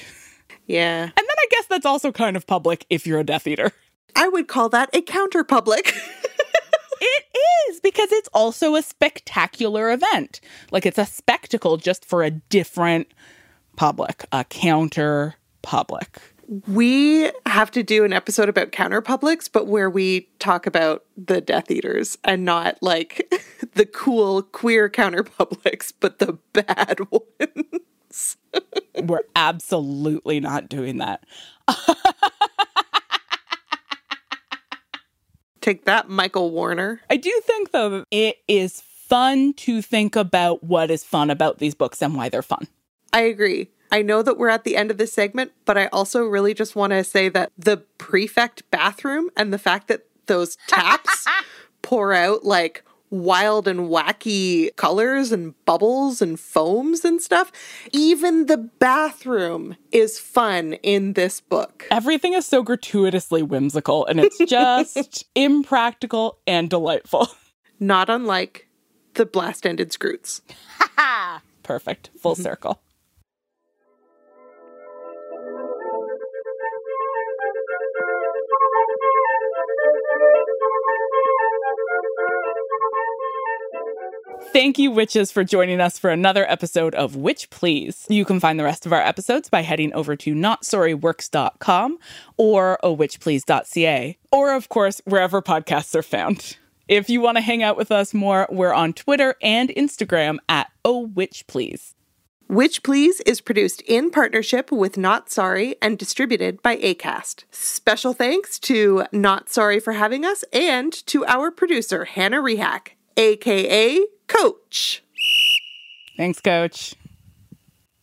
Yeah. 0.67 1.03
And 1.03 1.11
then 1.17 1.25
I 1.27 1.47
guess 1.51 1.65
that's 1.65 1.85
also 1.85 2.13
kind 2.13 2.37
of 2.37 2.47
public 2.47 2.85
if 2.89 3.05
you're 3.05 3.19
a 3.19 3.25
Death 3.25 3.45
Eater. 3.45 3.73
I 4.15 4.29
would 4.29 4.47
call 4.47 4.69
that 4.69 4.89
a 4.93 5.01
counter 5.01 5.43
public. 5.43 5.87
it 7.01 7.25
is 7.67 7.81
because 7.81 8.13
it's 8.13 8.29
also 8.33 8.75
a 8.75 8.81
spectacular 8.81 9.91
event. 9.91 10.39
Like 10.71 10.85
it's 10.85 10.97
a 10.97 11.05
spectacle 11.05 11.75
just 11.75 12.05
for 12.05 12.23
a 12.23 12.31
different 12.31 13.09
public, 13.75 14.23
a 14.31 14.45
counter 14.45 15.35
public. 15.61 16.21
We 16.65 17.29
have 17.45 17.69
to 17.71 17.83
do 17.83 18.03
an 18.03 18.11
episode 18.11 18.49
about 18.49 18.71
counterpublics, 18.71 19.47
but 19.51 19.67
where 19.67 19.87
we 19.87 20.29
talk 20.39 20.65
about 20.65 21.05
the 21.15 21.41
Death 21.41 21.69
Eaters 21.69 22.17
and 22.23 22.43
not 22.43 22.79
like 22.81 23.31
the 23.73 23.85
cool 23.85 24.41
queer 24.41 24.89
counterpublics, 24.89 25.93
but 25.99 26.17
the 26.17 26.39
bad 26.53 27.01
ones. 27.11 28.37
We're 29.03 29.19
absolutely 29.35 30.39
not 30.39 30.69
doing 30.69 30.97
that. 30.97 31.23
Take 35.61 35.85
that, 35.85 36.09
Michael 36.09 36.49
Warner. 36.49 37.01
I 37.11 37.17
do 37.17 37.31
think, 37.45 37.69
though, 37.71 38.05
it 38.09 38.37
is 38.47 38.81
fun 38.81 39.53
to 39.53 39.83
think 39.83 40.15
about 40.15 40.63
what 40.63 40.89
is 40.89 41.03
fun 41.03 41.29
about 41.29 41.59
these 41.59 41.75
books 41.75 42.01
and 42.01 42.15
why 42.15 42.29
they're 42.29 42.41
fun. 42.41 42.67
I 43.13 43.21
agree. 43.21 43.69
I 43.91 44.01
know 44.01 44.21
that 44.21 44.37
we're 44.37 44.49
at 44.49 44.63
the 44.63 44.75
end 44.75 44.91
of 44.91 44.97
this 44.97 45.13
segment, 45.13 45.51
but 45.65 45.77
I 45.77 45.87
also 45.87 46.23
really 46.23 46.53
just 46.53 46.75
want 46.75 46.91
to 46.91 47.03
say 47.03 47.29
that 47.29 47.51
the 47.57 47.77
prefect 47.97 48.69
bathroom 48.71 49.29
and 49.35 49.51
the 49.51 49.57
fact 49.57 49.87
that 49.87 50.05
those 50.27 50.57
taps 50.67 51.25
pour 51.81 52.13
out 52.13 52.43
like 52.43 52.83
wild 53.09 53.67
and 53.67 53.81
wacky 53.81 54.75
colors 54.75 55.31
and 55.31 55.53
bubbles 55.65 56.21
and 56.21 56.39
foams 56.39 57.03
and 57.03 57.21
stuff. 57.21 57.51
Even 57.91 58.45
the 58.45 58.57
bathroom 58.57 59.75
is 59.91 60.19
fun 60.19 60.73
in 60.83 61.13
this 61.13 61.41
book. 61.41 61.87
Everything 61.91 62.33
is 62.33 62.45
so 62.45 62.61
gratuitously 62.61 63.41
whimsical 63.41 64.05
and 64.05 64.19
it's 64.19 64.37
just 64.37 65.25
impractical 65.35 66.39
and 66.45 66.69
delightful. 66.69 67.27
Not 67.79 68.09
unlike 68.09 68.67
the 69.15 69.25
blast 69.25 69.65
ended 69.65 69.91
Skrewts. 69.91 70.41
Perfect. 71.63 72.09
Full 72.19 72.33
mm-hmm. 72.33 72.43
circle. 72.43 72.81
Thank 84.51 84.79
you, 84.79 84.89
witches, 84.89 85.31
for 85.31 85.43
joining 85.43 85.79
us 85.79 85.99
for 85.99 86.09
another 86.09 86.49
episode 86.49 86.95
of 86.95 87.15
Witch 87.15 87.51
Please. 87.51 88.07
You 88.09 88.25
can 88.25 88.39
find 88.39 88.59
the 88.59 88.63
rest 88.63 88.87
of 88.87 88.91
our 88.91 89.01
episodes 89.01 89.47
by 89.47 89.61
heading 89.61 89.93
over 89.93 90.15
to 90.15 90.33
notsorryworks.com 90.33 91.99
or 92.35 92.79
owitchplease.ca, 92.83 94.17
or, 94.31 94.53
of 94.55 94.69
course, 94.69 95.01
wherever 95.05 95.43
podcasts 95.43 95.93
are 95.93 96.01
found. 96.01 96.57
If 96.87 97.11
you 97.11 97.21
want 97.21 97.37
to 97.37 97.41
hang 97.41 97.61
out 97.61 97.77
with 97.77 97.91
us 97.91 98.15
more, 98.15 98.47
we're 98.49 98.73
on 98.73 98.93
Twitter 98.93 99.35
and 99.43 99.69
Instagram 99.69 100.39
at 100.49 100.71
owitchplease. 100.83 101.93
Witch 102.47 102.81
Please 102.81 103.21
is 103.27 103.41
produced 103.41 103.81
in 103.83 104.09
partnership 104.09 104.71
with 104.71 104.97
Not 104.97 105.29
Sorry 105.29 105.75
and 105.79 105.99
distributed 105.99 106.63
by 106.63 106.77
ACAST. 106.77 107.43
Special 107.51 108.13
thanks 108.13 108.57
to 108.61 109.05
Not 109.11 109.49
Sorry 109.49 109.79
for 109.79 109.93
having 109.93 110.25
us 110.25 110.43
and 110.51 110.91
to 111.05 111.23
our 111.27 111.51
producer, 111.51 112.05
Hannah 112.05 112.41
Rehack, 112.41 112.95
aka 113.15 114.03
Coach. 114.29 115.03
Thanks, 116.15 116.39
Coach. 116.39 116.95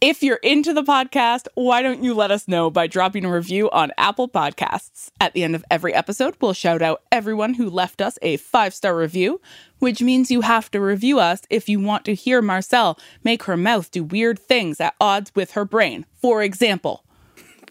If 0.03 0.23
you're 0.23 0.37
into 0.37 0.75
the 0.75 0.83
podcast, 0.83 1.49
why 1.55 1.81
don't 1.81 2.05
you 2.05 2.13
let 2.13 2.31
us 2.31 2.47
know 2.47 2.69
by 2.69 2.87
dropping 2.87 3.25
a 3.25 3.33
review 3.33 3.71
on 3.71 3.93
Apple 3.97 4.29
Podcasts? 4.29 5.11
At 5.19 5.33
the 5.33 5.43
end 5.43 5.55
of 5.55 5.65
every 5.71 5.95
episode, 5.95 6.37
we'll 6.39 6.53
shout 6.53 6.83
out 6.83 7.03
everyone 7.11 7.55
who 7.55 7.71
left 7.71 8.03
us 8.03 8.19
a 8.21 8.37
five 8.37 8.75
star 8.75 8.95
review, 8.95 9.41
which 9.79 10.03
means 10.03 10.31
you 10.31 10.43
have 10.43 10.71
to 10.73 10.81
review 10.81 11.19
us 11.19 11.41
if 11.49 11.67
you 11.67 11.81
want 11.81 12.05
to 12.05 12.15
hear 12.15 12.43
Marcelle 12.43 12.99
make 13.25 13.45
her 13.45 13.57
mouth 13.57 13.91
do 13.91 14.05
weird 14.05 14.39
things 14.39 14.83
at 14.83 14.95
odds 15.01 15.33
with 15.35 15.53
her 15.53 15.65
brain. 15.65 16.05
For 16.21 16.43
example, 16.43 17.03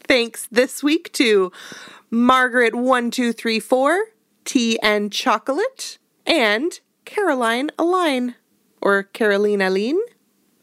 thanks 0.08 0.48
this 0.50 0.82
week 0.82 1.14
to 1.14 1.52
Margaret1234, 2.12 4.00
Tea 4.46 4.80
and 4.82 5.12
Chocolate, 5.12 6.00
and 6.26 6.80
Caroline 7.06 7.70
Aline 7.78 8.34
or 8.86 9.04
Carolina 9.04 9.70
Lean. 9.70 10.00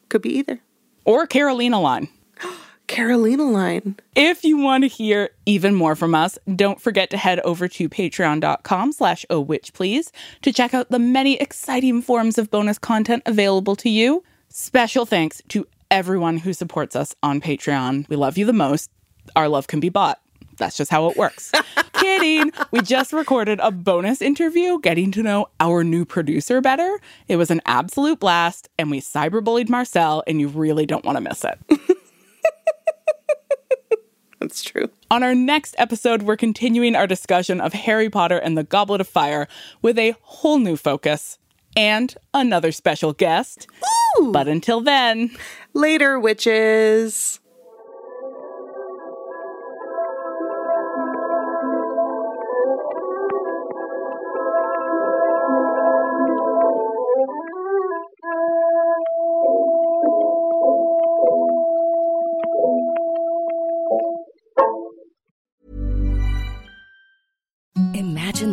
Could 0.08 0.22
be 0.22 0.38
either. 0.38 0.60
Or 1.04 1.26
Carolina 1.26 1.80
Line. 1.80 2.08
Carolina 2.86 3.42
Line. 3.42 3.96
If 4.14 4.44
you 4.44 4.58
want 4.58 4.84
to 4.84 4.88
hear 4.88 5.30
even 5.44 5.74
more 5.74 5.96
from 5.96 6.14
us, 6.14 6.38
don't 6.54 6.80
forget 6.80 7.10
to 7.10 7.16
head 7.16 7.40
over 7.40 7.66
to 7.68 7.88
patreon.com 7.88 8.92
slash 8.92 9.26
oh 9.28 9.40
witch 9.40 9.72
please 9.74 10.12
to 10.42 10.52
check 10.52 10.72
out 10.72 10.90
the 10.90 10.98
many 10.98 11.34
exciting 11.36 12.00
forms 12.00 12.38
of 12.38 12.50
bonus 12.50 12.78
content 12.78 13.22
available 13.26 13.74
to 13.76 13.90
you. 13.90 14.22
Special 14.48 15.04
thanks 15.04 15.42
to 15.48 15.66
everyone 15.90 16.38
who 16.38 16.52
supports 16.52 16.94
us 16.94 17.14
on 17.22 17.40
Patreon. 17.40 18.08
We 18.08 18.16
love 18.16 18.38
you 18.38 18.46
the 18.46 18.52
most. 18.52 18.90
Our 19.34 19.48
love 19.48 19.66
can 19.66 19.80
be 19.80 19.88
bought. 19.88 20.21
That's 20.62 20.76
just 20.76 20.92
how 20.92 21.08
it 21.08 21.16
works. 21.16 21.50
Kidding. 21.94 22.52
We 22.70 22.82
just 22.82 23.12
recorded 23.12 23.58
a 23.60 23.72
bonus 23.72 24.22
interview 24.22 24.78
getting 24.78 25.10
to 25.10 25.20
know 25.20 25.48
our 25.58 25.82
new 25.82 26.04
producer 26.04 26.60
better. 26.60 27.00
It 27.26 27.34
was 27.34 27.50
an 27.50 27.60
absolute 27.66 28.20
blast, 28.20 28.68
and 28.78 28.88
we 28.88 29.00
cyberbullied 29.00 29.68
Marcelle, 29.68 30.22
and 30.28 30.40
you 30.40 30.46
really 30.46 30.86
don't 30.86 31.04
want 31.04 31.16
to 31.16 31.20
miss 31.20 31.44
it. 31.44 31.58
That's 34.40 34.62
true. 34.62 34.88
On 35.10 35.24
our 35.24 35.34
next 35.34 35.74
episode, 35.78 36.22
we're 36.22 36.36
continuing 36.36 36.94
our 36.94 37.08
discussion 37.08 37.60
of 37.60 37.72
Harry 37.72 38.08
Potter 38.08 38.38
and 38.38 38.56
the 38.56 38.62
Goblet 38.62 39.00
of 39.00 39.08
Fire 39.08 39.48
with 39.82 39.98
a 39.98 40.14
whole 40.22 40.60
new 40.60 40.76
focus 40.76 41.38
and 41.76 42.14
another 42.32 42.70
special 42.70 43.12
guest. 43.12 43.66
Ooh. 44.20 44.30
But 44.30 44.46
until 44.46 44.80
then, 44.80 45.36
Later, 45.74 46.20
witches. 46.20 47.40